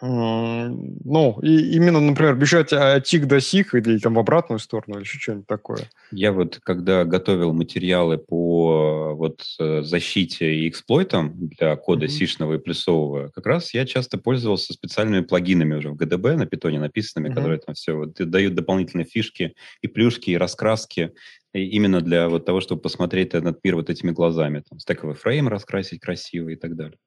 [0.01, 5.03] ну, и именно, например, бежать от тик до сих или там в обратную сторону или
[5.03, 5.81] еще что-нибудь такое.
[6.13, 12.09] Я вот, когда готовил материалы по вот э, защите и эксплойтам для кода mm-hmm.
[12.09, 16.79] сишного и плюсового, как раз я часто пользовался специальными плагинами уже в GDB на питоне
[16.79, 17.35] написанными, mm-hmm.
[17.35, 21.13] которые там все вот, дают дополнительные фишки и плюшки, и раскраски,
[21.53, 24.63] и именно для вот того, чтобы посмотреть этот мир вот этими глазами.
[24.69, 26.99] Там стековый фрейм раскрасить красиво и так далее.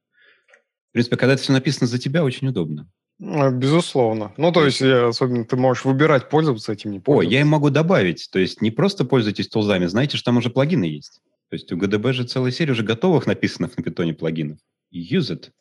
[0.92, 2.86] В принципе, когда это все написано за тебя, очень удобно.
[3.22, 4.34] А, безусловно.
[4.36, 7.30] Ну, то есть, особенно ты можешь выбирать, пользоваться этим, не пользоваться.
[7.30, 8.28] О, я им могу добавить.
[8.30, 11.22] То есть, не просто пользуйтесь тулзами, знаете, что там уже плагины есть.
[11.50, 14.58] То есть, у GDB же целая серия уже готовых написанных на питоне плагинов.
[14.94, 15.52] Use it.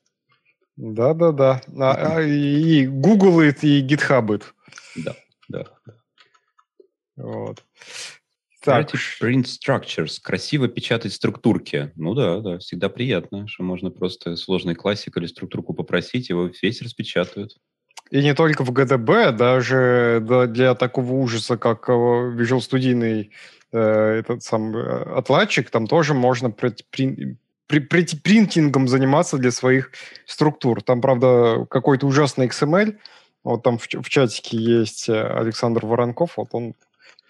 [0.77, 1.62] Да-да-да.
[1.79, 4.43] А, а, и Google it, и GitHub it.
[4.97, 5.14] Да,
[5.49, 5.64] да.
[7.14, 7.62] Вот.
[8.62, 8.92] Так.
[9.20, 10.18] Print structures.
[10.23, 11.92] Красиво печатать структурки.
[11.96, 16.83] Ну да, да, всегда приятно, что можно просто сложный классик или структурку попросить, его весь
[16.83, 17.57] распечатают.
[18.11, 23.31] И не только в GDB, даже для такого ужаса, как э, Visual Studio
[23.73, 27.38] э, этот сам э, отладчик, там тоже можно при, при,
[27.79, 29.92] при, принтингом заниматься для своих
[30.27, 30.83] структур.
[30.83, 32.99] Там, правда, какой-то ужасный XML.
[33.44, 36.75] Вот там в, в чатике есть Александр Воронков, вот он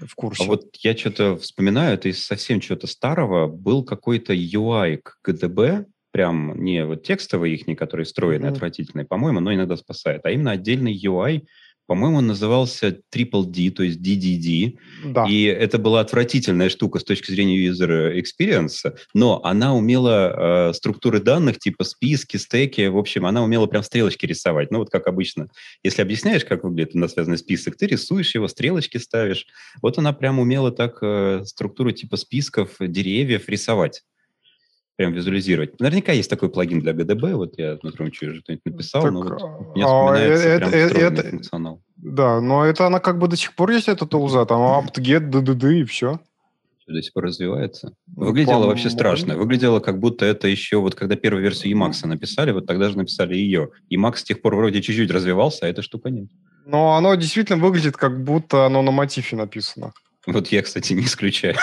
[0.06, 0.44] в курсе.
[0.44, 5.86] А вот я что-то вспоминаю, это из совсем чего-то старого, был какой-то UI к ГДБ,
[6.12, 8.52] прям не вот текстовый их, который встроенный, mm-hmm.
[8.52, 11.46] отвратительный, по-моему, но иногда спасает, а именно отдельный UI
[11.90, 14.78] по-моему, он назывался Triple D, то есть DDD.
[15.06, 15.26] Да.
[15.28, 21.18] И это была отвратительная штука с точки зрения user experience, но она умела э, структуры
[21.18, 24.70] данных, типа списки, стеки, в общем, она умела прям стрелочки рисовать.
[24.70, 25.48] Ну, вот как обычно.
[25.82, 29.48] Если объясняешь, как выглядит на связанный список, ты рисуешь его, стрелочки ставишь.
[29.82, 34.04] Вот она прям умела так э, структуру типа списков, деревьев рисовать
[35.00, 35.80] прям визуализировать.
[35.80, 39.22] Наверняка есть такой плагин для GDB, вот я на Тромчу уже кто-нибудь написал, так, но
[39.22, 41.82] вот мне вспоминается это, прям это, это, функционал.
[41.96, 45.72] Да, но это она как бы до сих пор есть, эта тулза, там apt-get, ddd
[45.72, 46.20] и все.
[46.86, 47.94] До сих пор развивается.
[48.14, 49.38] Ну, Выглядело вообще страшно.
[49.38, 53.36] Выглядело, как будто это еще, вот когда первую версию Emacs написали, вот тогда же написали
[53.36, 53.70] ее.
[53.90, 56.28] Emacs с тех пор вроде чуть-чуть развивался, а эта штука нет.
[56.66, 59.94] Но оно действительно выглядит, как будто оно на мотиве написано.
[60.26, 61.56] Вот я, кстати, не исключаю.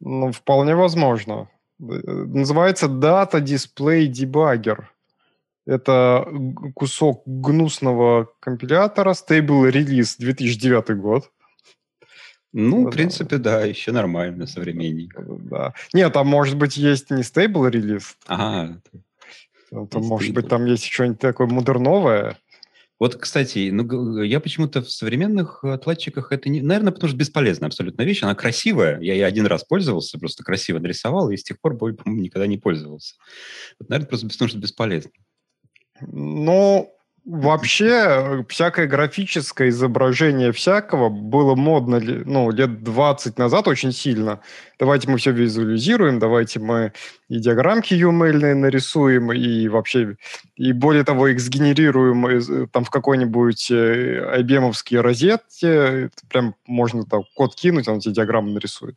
[0.00, 1.48] Ну, вполне возможно.
[1.80, 4.84] Называется Data Display Debugger.
[5.66, 6.26] Это
[6.74, 11.30] кусок гнусного компилятора Stable Release 2009 год.
[12.52, 15.24] Ну, да, в принципе, да, еще нормально, современненько.
[15.24, 15.72] Да.
[15.92, 18.16] Нет, там, может быть, есть не Stable Release.
[18.26, 18.80] Ага.
[19.70, 22.36] Там, может быть, там есть что-нибудь такое модерновое.
[23.00, 26.60] Вот, кстати, ну, я почему-то в современных отладчиках это не...
[26.60, 28.22] Наверное, потому что бесполезная абсолютно вещь.
[28.22, 29.00] Она красивая.
[29.00, 32.58] Я ей один раз пользовался, просто красиво нарисовал, и с тех пор, по-моему, никогда не
[32.58, 33.14] пользовался.
[33.78, 35.10] Вот, наверное, просто потому что бесполезно.
[36.02, 36.92] Ну,
[37.32, 44.40] Вообще, э, всякое графическое изображение всякого было модно ну, лет 20 назад очень сильно.
[44.80, 46.92] Давайте мы все визуализируем, давайте мы
[47.28, 50.16] и диаграммки UML нарисуем, и вообще,
[50.56, 56.10] и более того, их сгенерируем э, там в какой-нибудь IBM-овский э, розетке.
[56.28, 58.96] Прям можно там код кинуть, он эти диаграммы нарисует.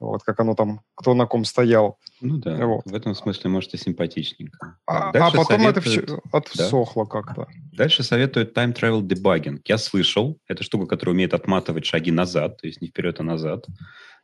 [0.00, 1.98] Вот, как оно там, кто на ком стоял.
[2.20, 2.84] Ну да, вот.
[2.84, 4.76] в этом смысле, может, и симпатичненько.
[4.86, 5.76] А, а потом советуют...
[5.76, 7.10] это все отсохло да?
[7.10, 7.46] как-то.
[7.72, 9.60] Дальше советуют time travel debugging.
[9.64, 13.66] Я слышал, это штука, которая умеет отматывать шаги назад, то есть не вперед, а назад.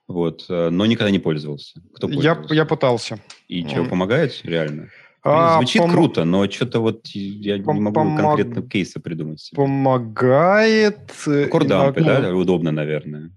[0.06, 1.80] Вот, э, но никогда не пользовался.
[1.94, 2.54] Кто пользовался?
[2.54, 3.18] Я, я пытался.
[3.48, 4.90] И что, помогает реально?
[5.26, 5.90] А, Звучит пом...
[5.90, 8.20] круто, но что-то вот я пом- не могу помог...
[8.20, 9.40] конкретно кейса придумать.
[9.40, 9.56] Себе.
[9.56, 11.10] Помогает.
[11.50, 12.20] Кордампы, иногда...
[12.20, 12.34] да?
[12.34, 13.30] Удобно, наверное.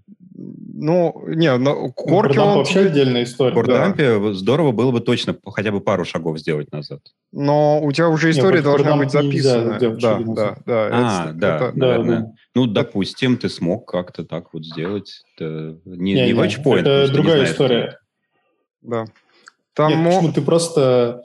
[0.80, 2.58] Ну, не, но Корки он...
[2.58, 3.50] вообще отдельная история.
[3.50, 4.32] В Кордампе да.
[4.32, 7.00] здорово было бы точно хотя бы пару шагов сделать назад.
[7.32, 9.78] Но у тебя уже история Нет, должна быть записана.
[9.80, 10.88] Да, да, да.
[10.92, 12.20] А, это, да, это, наверное.
[12.20, 15.24] Да, Ну, допустим, ты смог как-то так вот сделать.
[15.34, 17.98] Это не, не, не, не watchpoint, Это другая история.
[18.80, 19.06] Да.
[19.74, 21.22] Там Нет, почему ты просто...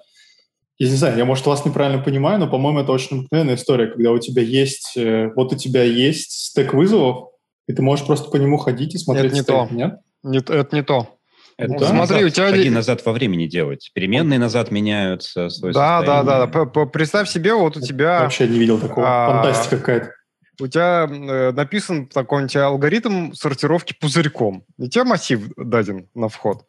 [0.79, 4.11] Я не знаю, я, может, вас неправильно понимаю, но, по-моему, это очень обыкновенная история, когда
[4.11, 4.97] у тебя есть...
[4.97, 7.32] Э, вот у тебя есть стек вызовов,
[7.67, 9.75] и ты можешь просто по нему ходить и смотреть нет, не стейк, то.
[9.75, 9.99] нет?
[10.23, 11.19] Нет, это не то.
[11.57, 13.91] Это ну, смотри, назад, у тебя шаги назад во времени делать.
[13.93, 15.49] Переменные назад меняются.
[15.49, 16.47] Свое да, состояние.
[16.47, 16.85] да, да.
[16.85, 18.21] Представь себе, вот у тебя...
[18.21, 19.05] Вообще не видел такого.
[19.07, 20.11] А, Фантастика какая-то.
[20.59, 24.65] У тебя э, написан такой у тебя алгоритм сортировки пузырьком.
[24.77, 26.63] И тебе массив даден на вход.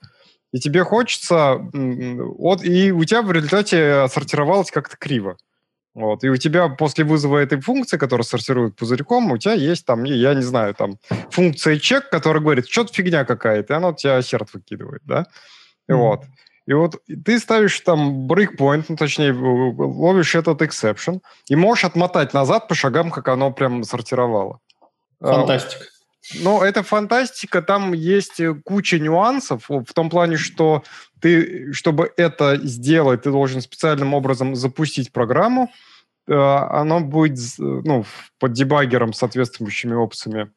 [0.53, 1.59] И тебе хочется...
[1.73, 5.37] Вот, и у тебя в результате сортировалось как-то криво.
[5.95, 6.25] Вот.
[6.25, 10.35] И у тебя после вызова этой функции, которая сортирует пузырьком, у тебя есть там, я
[10.35, 10.99] не знаю, там
[11.31, 15.27] функция чек, которая говорит, что-то фигня какая-то, и она у тебя серт выкидывает, да?
[15.89, 15.97] И mm-hmm.
[15.97, 16.25] вот.
[16.67, 22.69] И вот ты ставишь там breakpoint, ну, точнее, ловишь этот exception, и можешь отмотать назад
[22.69, 24.61] по шагам, как оно прям сортировало.
[25.21, 25.85] А, Фантастика.
[26.41, 30.83] Ну, это фантастика, там есть куча нюансов в том плане, что
[31.25, 35.71] ты, чтобы это сделать, ты должен специальным образом запустить программу,
[36.29, 38.05] э, оно будет ну,
[38.39, 40.51] под дебаггером с соответствующими опциями.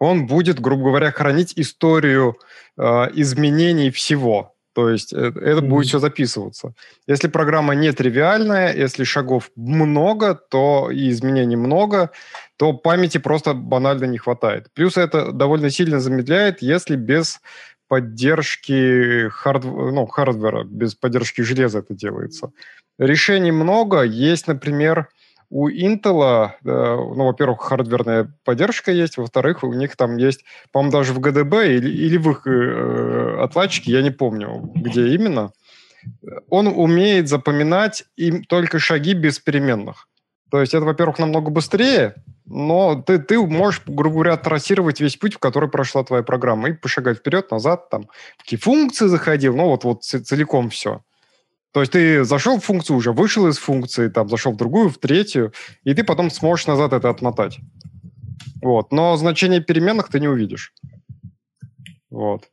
[0.00, 2.36] Он будет, грубо говоря, хранить историю
[2.76, 2.82] э,
[3.14, 4.56] изменений всего.
[4.74, 5.68] То есть э, это, mm-hmm.
[5.68, 6.74] будет все записываться.
[7.06, 12.10] Если программа не тривиальная, если шагов много, то и изменений много,
[12.56, 14.66] то памяти просто банально не хватает.
[14.74, 17.40] Плюс это довольно сильно замедляет, если без
[17.88, 19.64] поддержки хард...
[19.64, 22.52] ну, хардвера, без поддержки железа это делается.
[22.98, 24.02] Решений много.
[24.02, 25.08] Есть, например,
[25.50, 31.12] у Intel, э, ну, во-первых, хардверная поддержка есть, во-вторых, у них там есть, по-моему, даже
[31.12, 35.52] в GDB или, или в их э, отладчике, я не помню, где именно,
[36.48, 40.08] он умеет запоминать им только шаги без переменных.
[40.50, 45.34] То есть это, во-первых, намного быстрее, но ты, ты можешь, грубо говоря, трассировать весь путь,
[45.34, 49.84] в который прошла твоя программа, и пошагать вперед, назад, там, какие функции заходил, ну, вот,
[49.84, 51.02] вот целиком все.
[51.72, 54.98] То есть ты зашел в функцию уже, вышел из функции, там, зашел в другую, в
[54.98, 55.52] третью,
[55.84, 57.58] и ты потом сможешь назад это отмотать.
[58.62, 58.92] Вот.
[58.92, 60.72] Но значение переменных ты не увидишь.
[62.08, 62.48] Вот.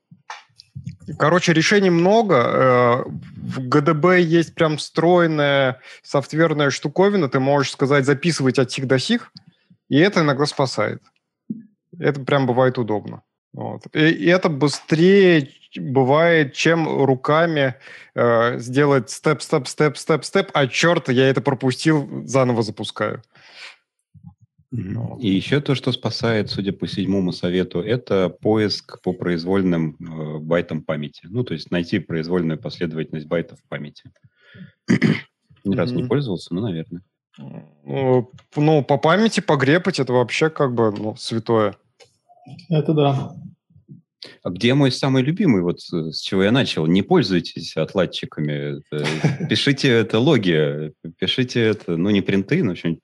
[1.17, 2.35] Короче, решений много.
[2.35, 3.03] Э,
[3.35, 7.29] в ГДБ есть прям встроенная софтверная штуковина.
[7.29, 9.31] Ты можешь сказать записывать от сих до сих,
[9.89, 11.01] и это иногда спасает.
[11.99, 13.21] Это прям бывает удобно.
[13.53, 13.83] Вот.
[13.93, 17.75] И, это быстрее бывает, чем руками
[18.15, 23.21] э, сделать степ, степ, степ, степ, степ, а черт, я это пропустил, заново запускаю.
[25.19, 30.81] И еще то, что спасает, судя по седьмому совету, это поиск по произвольным э, байтам
[30.81, 31.27] памяти.
[31.29, 34.11] Ну, то есть найти произвольную последовательность байтов в памяти.
[35.63, 37.03] Ни разу не пользовался, но, наверное.
[37.37, 41.75] Ну, ну, по памяти погрепать это вообще как бы ну, святое.
[42.69, 43.35] Это да.
[44.41, 46.85] А где мой самый любимый, вот с чего я начал?
[46.85, 48.79] Не пользуйтесь отладчиками.
[48.91, 49.05] Это,
[49.49, 53.01] пишите это логи, пишите это, ну, не принты, но что-нибудь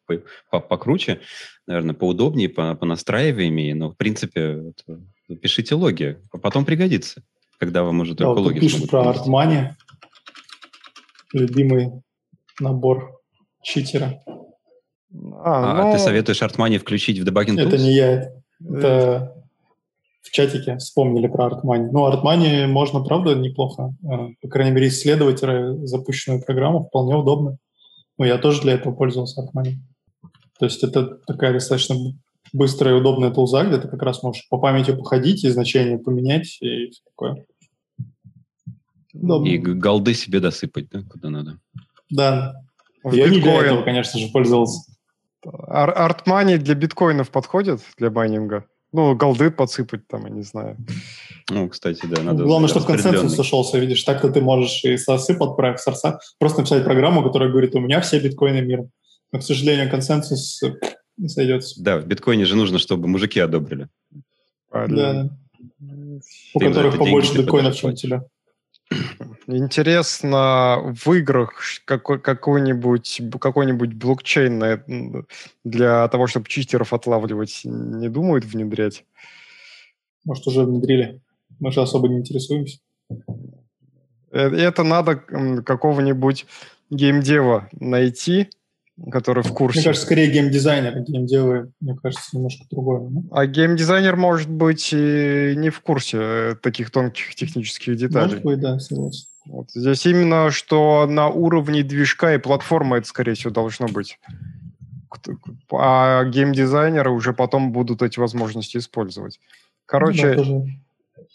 [0.50, 1.22] покруче,
[1.70, 7.22] наверное, поудобнее, по, понастраиваемее, но, в принципе, это, пишите логи, а потом пригодится,
[7.60, 9.70] когда вам уже только да, логи пишет про ArtMoney,
[11.32, 11.92] любимый
[12.60, 13.22] набор
[13.62, 14.20] читера.
[15.44, 15.94] А, а но...
[15.94, 17.68] ты советуешь ArtMoney включить в Debugging Tools?
[17.68, 18.32] Это не я,
[18.68, 19.36] это
[20.24, 21.90] в чатике вспомнили про ArtMoney.
[21.92, 23.94] Ну, ArtMoney можно, правда, неплохо.
[24.04, 25.40] Э, по крайней мере, исследовать
[25.88, 27.58] запущенную программу вполне удобно.
[28.18, 29.76] Ну, я тоже для этого пользовался ArtMoney.
[30.60, 31.96] То есть это такая достаточно
[32.52, 36.58] быстрая и удобная тулза, где ты как раз можешь по памяти походить и значения поменять
[36.62, 37.46] и все такое.
[39.14, 39.48] Удобно.
[39.48, 41.60] И голды себе досыпать, да, куда надо.
[42.10, 42.56] Да.
[43.04, 44.92] В я не для этого, конечно же, пользовался.
[45.44, 48.66] Артмани для биткоинов подходит, для майнинга?
[48.92, 50.76] Ну, голды подсыпать там, я не знаю.
[51.50, 52.44] Ну, кстати, да, надо...
[52.44, 54.04] Главное, чтобы консенсус сошелся, видишь.
[54.04, 58.20] Так-то ты можешь и сосып отправить, сорса, просто написать программу, которая говорит, у меня все
[58.20, 58.90] биткоины мира.
[59.32, 60.62] Но, к сожалению, консенсус
[61.18, 61.82] не сойдется.
[61.82, 63.88] Да, в биткоине же нужно, чтобы мужики одобрили.
[64.72, 65.30] Да, да.
[66.54, 68.24] У которых побольше биткоинов, чем у тебя.
[69.48, 75.26] Интересно, в играх какой, какой-нибудь, какой-нибудь блокчейн
[75.64, 79.06] для того, чтобы читеров отлавливать, не думают внедрять?
[80.26, 81.22] Может, уже внедрили.
[81.60, 82.80] Мы же особо не интересуемся.
[84.32, 86.46] Э, это надо какого-нибудь
[86.90, 88.50] геймдева найти,
[89.12, 89.80] который в курсе.
[89.80, 91.00] Мне кажется, скорее геймдизайнер.
[91.00, 93.10] Геймдевы, мне кажется, немножко другое.
[93.10, 93.24] Ну.
[93.32, 98.28] А геймдизайнер может быть и не в курсе э, таких тонких технических деталей.
[98.28, 99.26] Может быть, да, согласен.
[99.46, 99.72] Вот.
[99.72, 104.20] Здесь именно, что на уровне движка и платформы это, скорее всего, должно быть.
[105.72, 109.40] А геймдизайнеры уже потом будут эти возможности использовать.
[109.86, 110.44] Короче, да,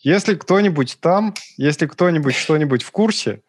[0.02, 3.40] если кто-нибудь там, если кто-нибудь что-нибудь в курсе,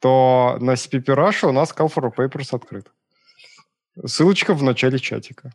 [0.00, 2.86] то на CPP Russia у нас Call for Papers открыт.
[4.04, 5.52] Ссылочка в начале чатика.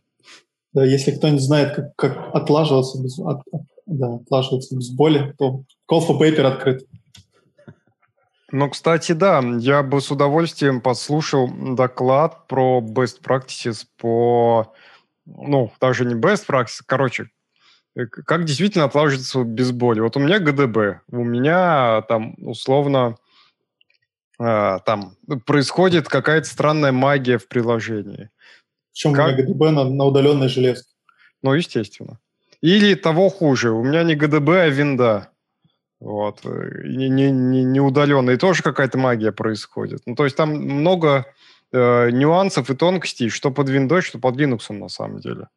[0.74, 3.42] Да, если кто-нибудь знает, как, как отлаживаться без, от,
[3.86, 6.88] да, отлаживаться без боли, то Call for Paper открыт.
[8.52, 14.74] Ну, кстати, да, я бы с удовольствием послушал доклад про best practices по...
[15.26, 17.30] Ну, даже не best practices, короче,
[17.96, 20.02] э, как действительно отлаживаться без боли.
[20.02, 23.16] Вот у меня ГДБ, у меня там условно
[24.44, 25.16] а, там
[25.46, 28.30] происходит какая-то странная магия в приложении.
[28.92, 29.28] Причем как...
[29.28, 30.90] у меня ГДБ на, на удаленной железке.
[31.44, 32.20] Ну, естественно.
[32.62, 35.30] Или того хуже, у меня не ГДБ, а винда.
[36.00, 36.44] Вот.
[36.44, 38.36] Не, не, не, не удаленная.
[38.36, 40.02] И тоже какая-то магия происходит.
[40.08, 41.26] Ну, то есть там много
[41.72, 45.50] э, нюансов и тонкостей, что под виндой, что под Linux на самом деле.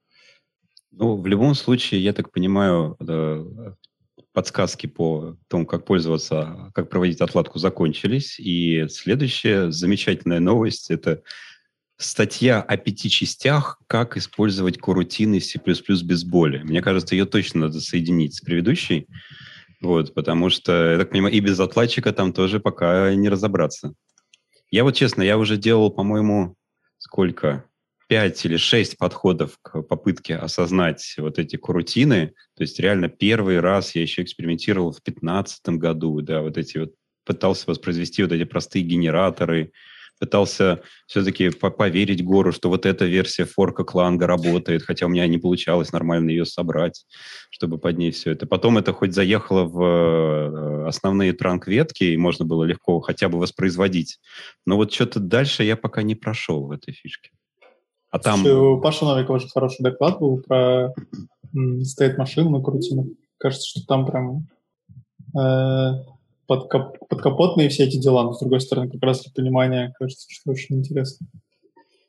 [0.90, 3.44] Ну, в любом случае, я так понимаю, э,
[4.34, 8.38] подсказки по тому, как пользоваться, как проводить отладку, закончились.
[8.38, 11.22] И следующая замечательная новость– это
[11.96, 15.60] статья о пяти частях «Как использовать корутины C++
[16.02, 16.58] без боли».
[16.64, 19.06] Мне кажется, ее точно надо соединить с предыдущей,
[19.80, 23.94] вот, потому что, я так понимаю, и без отладчика там тоже пока не разобраться.
[24.70, 26.56] Я вот честно, я уже делал, по-моему,
[26.98, 27.64] сколько?
[28.08, 32.34] Пять или шесть подходов к попытке осознать вот эти корутины.
[32.56, 36.92] То есть реально первый раз я еще экспериментировал в 2015 году, да, вот эти вот
[37.24, 39.72] пытался воспроизвести вот эти простые генераторы,
[40.18, 45.38] пытался все-таки поверить Гору, что вот эта версия форка Кланга работает, хотя у меня не
[45.38, 47.04] получалось нормально ее собрать,
[47.50, 48.46] чтобы под ней все это.
[48.46, 54.18] Потом это хоть заехало в э, основные транк-ветки, и можно было легко хотя бы воспроизводить.
[54.66, 57.30] Но вот что-то дальше я пока не прошел в этой фишке.
[58.14, 58.46] А там...
[58.46, 60.94] У Паши Новикова очень хороший доклад был про
[61.82, 63.08] стоит машину на крутину.
[63.38, 64.46] Кажется, что там прям
[65.36, 66.04] э,
[66.46, 70.52] подкап, подкапотные все эти дела, но с другой стороны, как раз для понимания, кажется, что
[70.52, 71.26] очень интересно.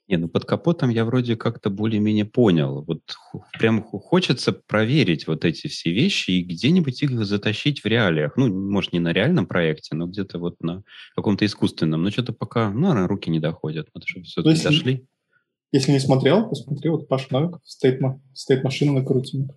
[0.07, 2.83] Не, ну под капотом я вроде как-то более-менее понял.
[2.83, 3.01] Вот
[3.57, 8.37] прям хочется проверить вот эти все вещи и где-нибудь их затащить в реалиях.
[8.37, 10.83] Ну, может, не на реальном проекте, но где-то вот на
[11.15, 12.03] каком-то искусственном.
[12.03, 13.87] Но что-то пока, ну, руки не доходят.
[13.95, 15.07] Вот, чтобы все-таки дошли.
[15.71, 17.99] Если не смотрел, посмотри, вот Паша Новиков стоит,
[18.33, 19.49] стоит машина на крутине.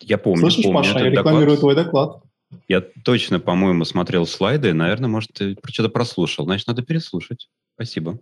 [0.00, 0.40] Я помню.
[0.40, 1.60] Слышишь, помню Паша, я рекламирую доклад.
[1.60, 2.22] твой доклад.
[2.68, 4.72] Я точно, по-моему, смотрел слайды.
[4.72, 6.46] Наверное, может, ты что-то прослушал.
[6.46, 7.48] Значит, надо переслушать.
[7.74, 8.18] Спасибо.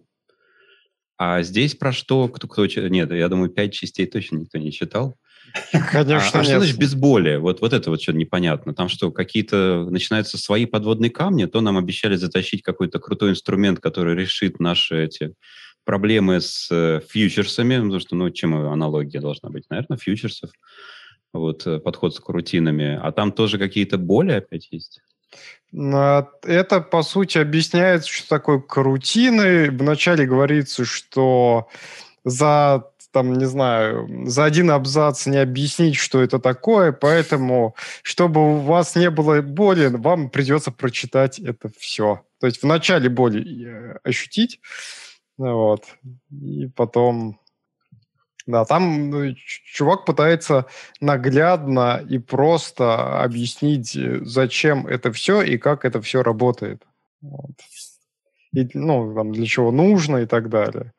[1.17, 2.29] А здесь про что?
[2.29, 5.17] Кто, кто, нет, я думаю, пять частей точно никто не читал.
[5.91, 7.37] Конечно, а, а что значит без боли?
[7.37, 8.75] Вот, вот это вот что непонятно.
[8.75, 14.15] Там что, какие-то начинаются свои подводные камни, то нам обещали затащить какой-то крутой инструмент, который
[14.15, 15.35] решит наши эти
[15.89, 19.65] проблемы с э, фьючерсами, потому что, ну, чем аналогия должна быть?
[19.71, 20.51] Наверное, фьючерсов.
[21.33, 23.01] Вот э, подход с крутинами.
[23.03, 25.01] А там тоже какие-то боли опять есть?
[25.73, 29.71] Это, по сути, объясняет, что такое карутины.
[29.71, 31.69] Вначале говорится, что
[32.23, 38.59] за там, не знаю, за один абзац не объяснить, что это такое, поэтому, чтобы у
[38.59, 42.21] вас не было боли, вам придется прочитать это все.
[42.41, 44.61] То есть вначале боли э, ощутить,
[45.39, 45.85] вот.
[46.31, 47.41] И потом...
[48.47, 49.35] Да, там ну,
[49.75, 50.67] чувак пытается
[51.01, 56.83] наглядно и просто объяснить, э, зачем это все и как это все работает.
[57.21, 57.51] Вот.
[58.53, 60.95] И, ну, там, для чего нужно и так далее.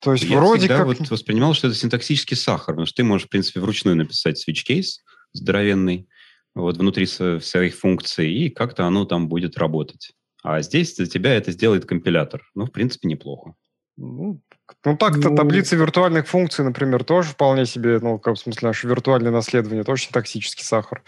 [0.00, 0.86] То есть Я вроде всегда как...
[0.86, 4.64] вот воспринимал, что это синтаксический сахар, потому что ты можешь, в принципе, вручную написать switch
[4.66, 5.00] case
[5.34, 6.08] здоровенный,
[6.54, 10.12] вот внутри своих функций, и как-то оно там будет работать.
[10.44, 12.42] А здесь за тебя это сделает компилятор.
[12.54, 13.54] Ну, в принципе, неплохо.
[13.96, 14.42] Ну,
[14.84, 18.86] ну так-то ну, таблица виртуальных функций, например, тоже вполне себе, ну, как в смысле, наше
[18.86, 21.02] виртуальное наследование, тоже токсический сахар.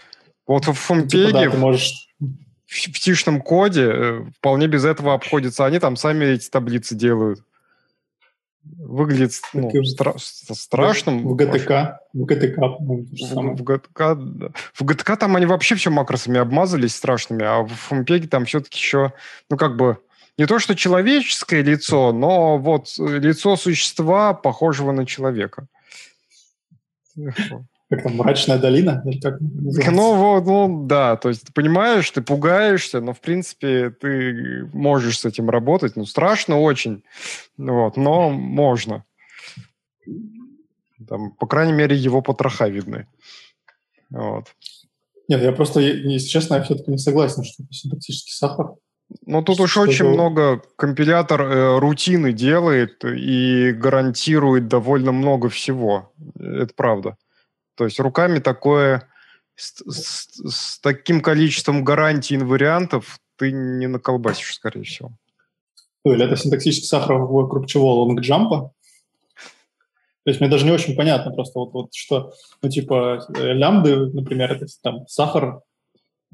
[0.47, 2.09] Вот в Фомпеге, типа, да, можешь...
[2.19, 2.25] в,
[2.65, 5.67] в тишном коде э, вполне без этого обходится.
[5.67, 7.41] Они там сами эти таблицы делают
[8.77, 11.27] выглядит ну, стра- страшным.
[11.27, 13.05] В ГТК, в ГТК, в,
[13.55, 14.15] в, ГТК,
[14.73, 19.13] в ГТК там они вообще все макросами обмазались страшными, а в Фомпеге там все-таки еще,
[19.49, 19.97] ну, как бы,
[20.37, 25.67] не то что человеческое лицо, но вот лицо существа, похожего на человека.
[27.89, 29.01] Как там, мрачная долина?
[29.05, 34.69] Или как ну, ну, да, то есть ты понимаешь, ты пугаешься, но, в принципе, ты
[34.73, 35.95] можешь с этим работать.
[35.95, 37.03] Ну, страшно очень,
[37.57, 39.05] вот, но можно.
[41.07, 43.07] Там, по крайней мере, его потроха видны.
[44.09, 44.47] Вот.
[45.29, 48.75] Нет, я просто, если честно, я все-таки не согласен, что это синтаксический сахар.
[49.25, 56.11] Ну, тут уж очень много компилятор э, рутины делает и гарантирует довольно много всего.
[56.37, 57.17] Это правда.
[57.77, 59.07] То есть руками такое
[59.55, 65.11] с, с, с таким количеством гарантий инвариантов ты не наколбасишь, скорее всего.
[66.03, 67.95] Ну, или это синтаксический сахар вокруг чего?
[67.95, 68.71] Лонгджампа?
[70.23, 74.07] То есть мне даже не очень понятно просто вот, вот что, ну, типа, э, лямбды,
[74.07, 75.61] например, это там сахар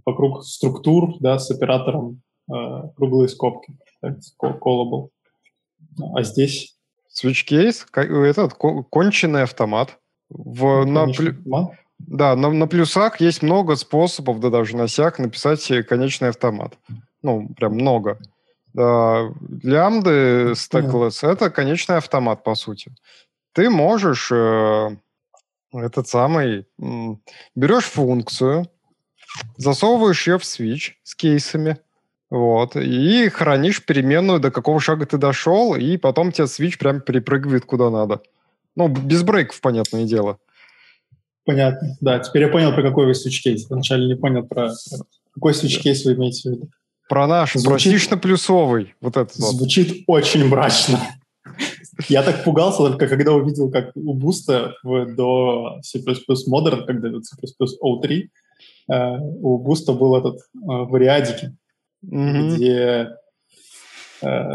[0.06, 2.54] вокруг структур, да, с оператором э,
[2.96, 5.10] круглые скобки, так, callable.
[6.16, 6.78] А здесь?
[7.14, 7.86] Switch case,
[8.26, 10.00] этот конченый автомат.
[10.34, 11.36] В, ну, на, плю...
[12.00, 16.78] Да, на, на плюсах есть много способов, да даже на сях написать конечный автомат.
[17.22, 18.20] Ну, прям много.
[18.74, 19.32] Да,
[19.62, 22.92] лямбды stackless— это конечный автомат, по сути.
[23.54, 24.90] Ты можешь э,
[25.72, 26.66] этот самый...
[27.56, 28.68] Берешь функцию,
[29.58, 31.78] засовываешь ее в switch с кейсами,
[32.32, 37.66] вот, и хранишь переменную, до какого шага ты дошел, и потом тебе switch прям перепрыгивает
[37.66, 38.24] куда надо.
[38.76, 40.38] Ну, без брейков, понятное дело.
[41.46, 42.20] Понятно, да.
[42.20, 43.70] Теперь я понял, про какой вы switch кейс.
[43.70, 44.72] Вначале не понял, про
[45.34, 46.70] какой switch кейс вы имеете в виду.
[47.10, 50.16] Про наш, звучит, про плюсовый Вот этот звучит вот.
[50.16, 51.00] очень мрачно.
[52.08, 57.36] Я так пугался только когда увидел, как у Буста в, до C++ Modern, когда C++
[57.84, 58.30] O3,
[58.90, 61.56] э, у Буста был этот э, вариадики,
[62.04, 62.56] mm-hmm.
[62.56, 63.10] где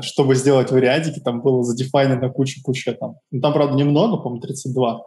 [0.03, 3.17] чтобы сделать вариадики, там было задефайнено куча-куча там.
[3.31, 5.03] Ну, там, правда, немного, по-моему, 32.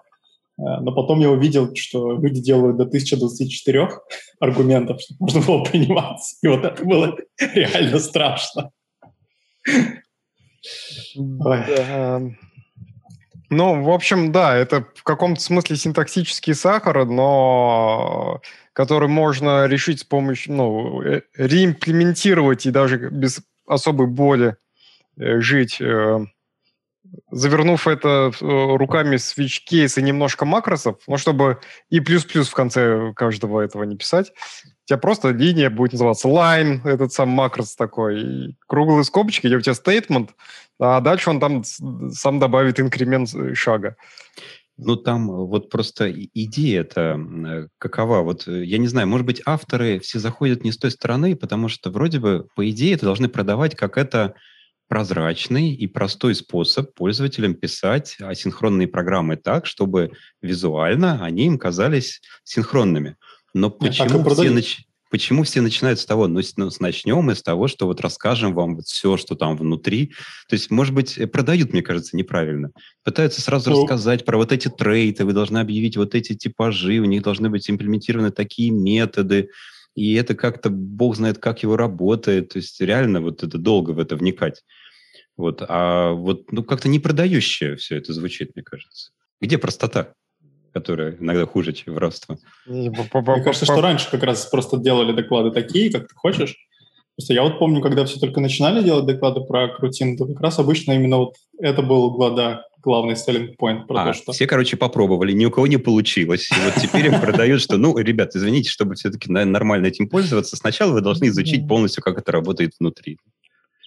[0.61, 3.89] Э, но потом я увидел, что люди делают до 1024
[4.39, 6.35] аргументов, чтобы можно было приниматься.
[6.41, 7.15] И вот это было
[7.53, 8.71] реально страшно.
[11.15, 12.21] Да.
[13.49, 18.39] Ну, в общем, да, это в каком-то смысле синтаксический сахар, но
[18.71, 23.41] который можно решить с помощью, ну, э, реимплементировать и даже без
[23.71, 24.55] особой боли
[25.17, 25.81] э, жить
[27.31, 31.59] завернув это э, руками switch кейс и немножко макросов, ну, чтобы
[31.89, 36.87] и плюс-плюс в конце каждого этого не писать, у тебя просто линия будет называться line,
[36.87, 40.29] этот сам макрос такой, и круглые скобочки, где у тебя statement,
[40.79, 43.95] а дальше он там сам добавит инкремент э, шага.
[44.81, 48.21] Ну, там вот просто идея это э, какова.
[48.21, 51.91] Вот я не знаю, может быть, авторы все заходят не с той стороны, потому что
[51.91, 54.33] вроде бы, по идее, это должны продавать как это
[54.87, 60.11] прозрачный и простой способ пользователям писать асинхронные программы так, чтобы
[60.41, 63.15] визуально они им казались синхронными.
[63.53, 64.79] Но почему все, нач...
[65.11, 68.77] почему все начинают с того, ну, ну, начнем мы с того, что вот расскажем вам
[68.77, 70.13] вот все, что там внутри.
[70.47, 72.71] То есть, может быть, э, продают, мне кажется, неправильно.
[73.03, 73.81] Пытаются сразу ну.
[73.81, 77.69] рассказать про вот эти трейты, вы должны объявить вот эти типажи, у них должны быть
[77.69, 79.49] имплементированы такие методы,
[79.95, 82.49] и это как-то, бог знает, как его работает.
[82.49, 84.63] То есть реально вот это долго в это вникать.
[85.35, 89.11] Вот, а вот ну, как-то не продающее все это звучит, мне кажется.
[89.41, 90.13] Где простота?
[90.73, 92.37] Которая иногда хуже, чем воровство.
[92.65, 92.91] Мне
[93.43, 96.55] кажется, что раньше как раз просто делали доклады такие, как ты хочешь.
[97.15, 100.59] Просто я вот помню, когда все только начинали делать доклады про крутин, то как раз
[100.59, 103.85] обычно именно вот это был глада, главный selling point.
[103.85, 104.31] Про а, то, что...
[104.31, 106.49] все, короче, попробовали, ни у кого не получилось.
[106.51, 110.93] И вот теперь им продают, что, ну, ребят, извините, чтобы все-таки нормально этим пользоваться, сначала
[110.93, 113.17] вы должны изучить полностью, как это работает внутри.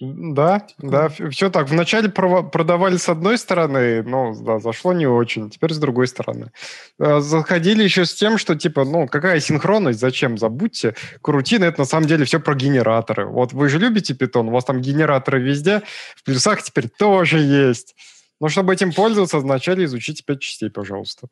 [0.01, 1.69] Да, да, все так.
[1.69, 5.49] Вначале продавали с одной стороны, но да, зашло не очень.
[5.49, 6.51] Теперь с другой стороны.
[6.99, 10.95] Э, заходили еще с тем, что типа, ну, какая синхронность, зачем, забудьте.
[11.21, 13.25] Крутины— это на самом деле все про генераторы.
[13.25, 15.81] Вот вы же любите питон, у вас там генераторы везде,
[16.15, 17.95] в плюсах теперь тоже есть.
[18.41, 21.27] Но чтобы этим пользоваться, вначале изучите пять частей, пожалуйста.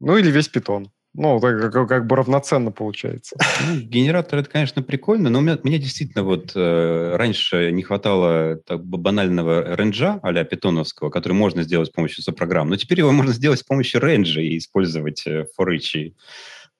[0.00, 0.90] Ну или весь питон.
[1.16, 3.36] Ну, так как, как бы равноценно получается.
[3.66, 8.56] Ну, генератор это, конечно, прикольно, но у меня, мне действительно вот э, раньше не хватало
[8.66, 13.32] так, банального ренджа а-ля питоновского, который можно сделать с помощью сопрограмм, но теперь его можно
[13.32, 16.16] сделать с помощью ренджа и использовать э, форычи.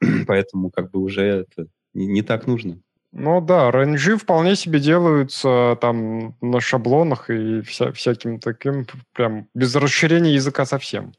[0.26, 2.80] Поэтому как бы уже это не, не так нужно.
[3.12, 9.76] Ну да, ренджи вполне себе делаются там на шаблонах и вся, всяким таким, прям без
[9.76, 11.12] расширения языка совсем.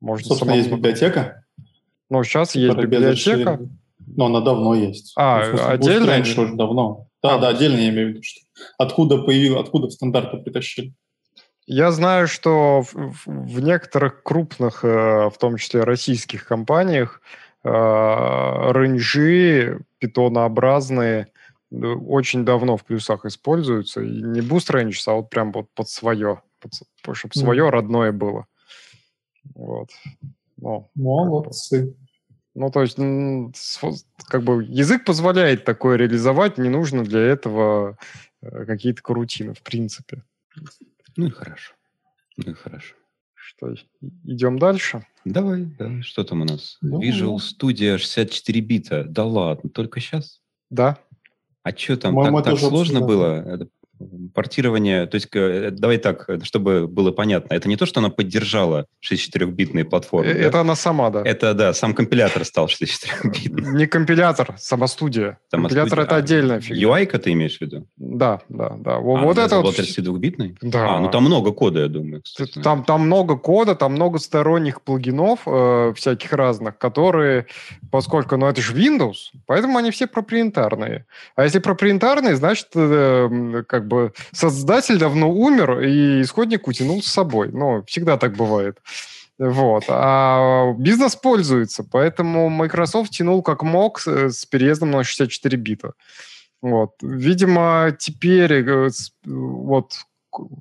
[0.00, 1.46] Можно Собственно, есть библиотека,
[2.10, 3.60] ну, сейчас есть библиотека.
[4.16, 5.12] Но она давно есть.
[5.16, 6.06] А, ну, отдельно?
[6.06, 7.08] Раньше уже давно.
[7.22, 7.38] Да, а.
[7.38, 8.40] да, отдельно я имею в виду, что
[8.78, 10.94] откуда появилось, откуда в стандарты притащили.
[11.66, 12.94] Я знаю, что в,
[13.26, 17.20] в некоторых крупных, э, в том числе российских компаниях,
[17.62, 21.28] э, рейнджи питонообразные
[21.70, 24.00] э, очень давно в плюсах используются.
[24.00, 26.72] И не Boost Ranges, а вот прям вот под свое, под,
[27.14, 27.70] чтобы свое mm.
[27.70, 28.46] родное было.
[29.54, 29.90] Вот.
[30.60, 31.94] Ну, Молодцы.
[32.54, 32.96] Ну, то есть,
[34.28, 37.96] как бы язык позволяет такое реализовать, не нужно для этого
[38.42, 40.24] э, какие-то карутины, в принципе.
[41.16, 41.74] Ну и хорошо.
[42.36, 42.96] Ну и хорошо.
[43.34, 43.74] Что,
[44.24, 45.06] идем дальше?
[45.24, 46.02] Давай, да.
[46.02, 46.78] Что там у нас?
[46.80, 49.04] Ну, Visual Studio 64 бита.
[49.04, 50.40] Да ладно, только сейчас?
[50.68, 50.98] Да.
[51.62, 53.68] А что там, так, так сложно было?
[54.34, 58.86] Портирование, то есть, э, давай так, чтобы было понятно, это не то, что она поддержала
[59.02, 60.30] 64-битные платформы.
[60.30, 60.60] Это да?
[60.60, 61.22] она сама, да.
[61.24, 63.76] Это, да, сам компилятор стал 64-битным.
[63.76, 65.38] Не компилятор, сама студия.
[65.50, 66.88] Компилятор— это а, отдельная фигня.
[66.88, 67.86] UI-ка ты имеешь в виду?
[67.96, 68.96] Да, да, да.
[68.96, 69.78] А, вот это вот...
[69.78, 70.56] 32-битный?
[70.62, 70.96] Да.
[70.96, 72.22] А, ну там много кода, я думаю.
[72.22, 72.60] Кстати.
[72.60, 77.46] Там, там много кода, там много сторонних плагинов э, всяких разных, которые,
[77.90, 81.06] поскольку, ну это же Windows, поэтому они все проприетарные.
[81.34, 87.50] А если проприетарные, значит, э, как бы создатель давно умер, и исходник утянул с собой.
[87.52, 88.78] Ну, всегда так бывает.
[89.38, 89.84] Вот.
[89.88, 95.92] А бизнес пользуется, поэтому Microsoft тянул как мог с, переездом на 64 бита.
[96.60, 96.94] Вот.
[97.02, 98.90] Видимо, теперь э,
[99.24, 99.92] вот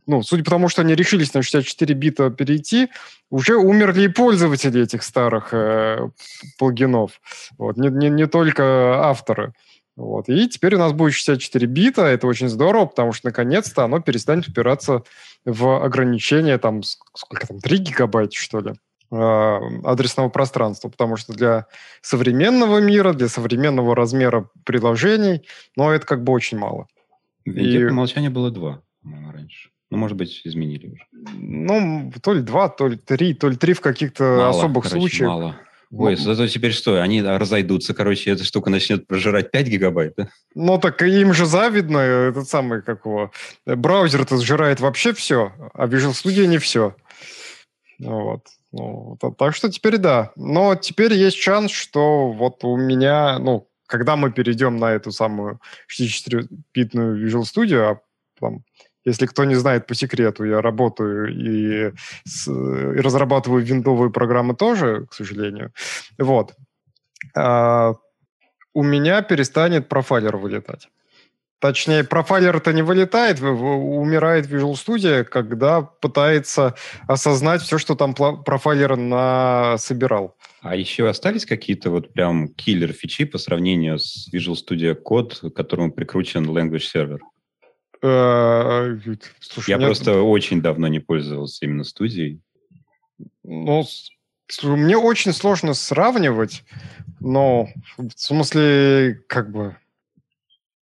[0.05, 2.89] ну, судя по тому, что они решились на 64 бита перейти,
[3.29, 6.09] уже умерли и пользователи этих старых э,
[6.57, 7.19] плагинов.
[7.57, 7.77] Вот.
[7.77, 9.53] Не, не, не только авторы.
[9.97, 10.29] Вот.
[10.29, 14.47] И теперь у нас будет 64 бита, это очень здорово, потому что наконец-то оно перестанет
[14.47, 15.01] упираться
[15.43, 18.73] в ограничение, там, сколько там, 3 гигабайта, что ли,
[19.09, 21.65] а, адресного пространства, потому что для
[22.01, 26.87] современного мира, для современного размера приложений, ну, это как бы очень мало.
[27.45, 27.79] И...
[27.87, 29.69] по умолчанию было 2, по-моему, раньше.
[29.89, 31.05] Ну, может быть, изменили уже.
[31.33, 35.29] Ну, то ли 2, то ли 3, то ли 3 в каких-то особых короче, случаях.
[35.29, 35.55] мало.
[35.91, 37.01] Ой, ну, зато теперь что?
[37.01, 40.29] Они разойдутся, короче, эта штука начнет прожирать 5 гигабайт, да?
[40.53, 43.31] Ну, так им же завидно, этот самый, как его,
[43.65, 46.95] браузер-то сжирает вообще все, а Visual Studio не все.
[47.99, 48.41] Вот.
[48.73, 50.31] Ну, так что теперь да.
[50.35, 55.61] Но теперь есть шанс, что вот у меня, ну, когда мы перейдем на эту самую
[55.89, 58.01] 64-битную Visual Studio, а
[58.39, 58.63] там,
[59.07, 61.93] если кто не знает по секрету, я работаю и,
[62.25, 65.71] с, и разрабатываю виндовые программы тоже, к сожалению.
[66.19, 66.53] Вот.
[67.35, 67.93] А,
[68.73, 70.89] у меня перестанет профайлер вылетать.
[71.59, 76.75] Точнее, профайлер-то не вылетает, умирает Visual Studio, когда пытается
[77.07, 80.35] осознать все, что там профайлер на собирал.
[80.61, 85.91] А еще остались какие-то вот прям киллер-фичи по сравнению с Visual Studio Code, к которому
[85.91, 87.19] прикручен Language Server?
[88.01, 88.97] Э,
[89.39, 92.41] слушай, Я просто очень давно не пользовался именно студией.
[93.43, 93.85] Ну,
[94.63, 96.63] мне очень сложно сравнивать,
[97.19, 99.75] но в смысле, как бы...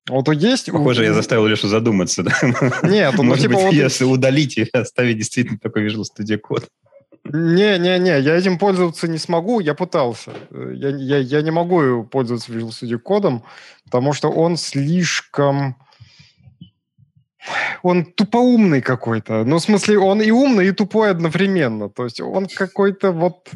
[0.09, 0.71] Вот есть...
[0.71, 2.33] Похоже, я заставил Лешу задуматься, да?
[2.83, 3.55] Нет, ну, типа...
[3.55, 3.73] Быть, вот...
[3.73, 6.69] если удалить и оставить действительно такой Visual Studio код.
[7.25, 10.33] Не-не-не, я этим пользоваться не смогу, я пытался.
[10.51, 13.45] Я, я, я не могу пользоваться Visual Studio кодом,
[13.85, 15.77] потому что он слишком
[17.82, 19.45] он тупоумный какой-то.
[19.45, 21.88] Ну, в смысле, он и умный, и тупой одновременно.
[21.88, 23.51] То есть он какой-то вот...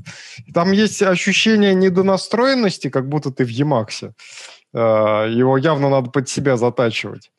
[0.55, 4.12] Там есть ощущение недонастроенности, как будто ты в Емаксе.
[4.74, 7.30] А, его явно надо под себя затачивать.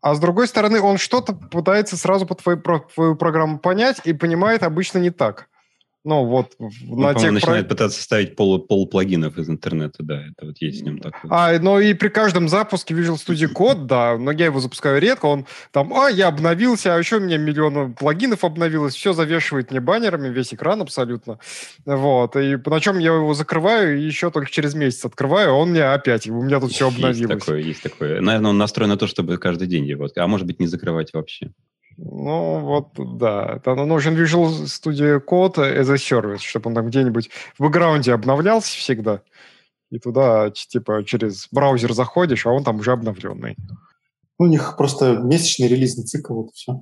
[0.00, 2.60] А с другой стороны, он что-то пытается сразу по твою,
[2.94, 5.48] твою программу понять и понимает обычно не так.
[6.04, 7.76] Ну, вот ну, на тех начинает про...
[7.76, 11.30] пытаться ставить пол, пол плагинов из интернета, да, это вот есть с ним такое.
[11.30, 15.26] А, ну и при каждом запуске Visual Studio Code, да, но я его запускаю редко,
[15.26, 19.80] он там, а, я обновился, а еще у меня миллион плагинов обновилось, все завешивает мне
[19.80, 21.38] баннерами, весь экран абсолютно.
[21.86, 25.70] Вот, и на чем я его закрываю, и еще только через месяц открываю, а он
[25.70, 27.18] мне опять, у меня тут все обновилось.
[27.18, 28.20] Есть такое, есть такое.
[28.20, 31.52] Наверное, он настроен на то, чтобы каждый день его, а может быть не закрывать вообще.
[31.96, 33.54] Ну, вот, да.
[33.56, 38.76] Это нужен Visual Studio Code as a Service, чтобы он там где-нибудь в бэкграунде обновлялся
[38.76, 39.22] всегда.
[39.90, 43.56] И туда, типа, через браузер заходишь, а он там уже обновленный.
[44.38, 46.80] У них просто месячный релизный цикл, вот все.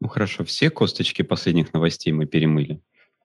[0.00, 0.44] Ну, хорошо.
[0.44, 2.80] Все косточки последних новостей мы перемыли?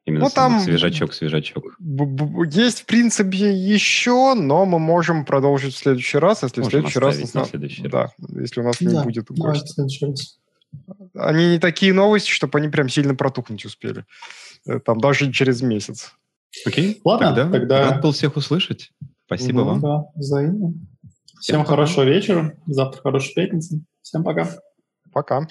[0.06, 1.78] Именно ну, там свежачок, свежачок.
[1.80, 7.00] Есть, в принципе, еще, но мы можем продолжить в следующий раз, если можем в следующий
[7.00, 7.34] раз...
[7.34, 8.12] На следующий да, раз.
[8.36, 9.86] если у нас да, не будет гостя.
[11.16, 14.06] Они не такие новости, чтобы они прям сильно протухнуть успели.
[14.66, 16.14] Э, там даже через месяц.
[16.66, 17.90] Окей, Ладно, тогда, тогда...
[17.90, 18.92] рад был всех услышать.
[19.26, 19.80] Спасибо ну, вам.
[19.82, 20.74] Да, взаимно.
[21.40, 22.58] Всем, Всем хорошего вечера.
[22.66, 23.84] Завтра хорошей пятницы.
[24.02, 24.50] Всем пока.
[25.12, 25.48] Пока.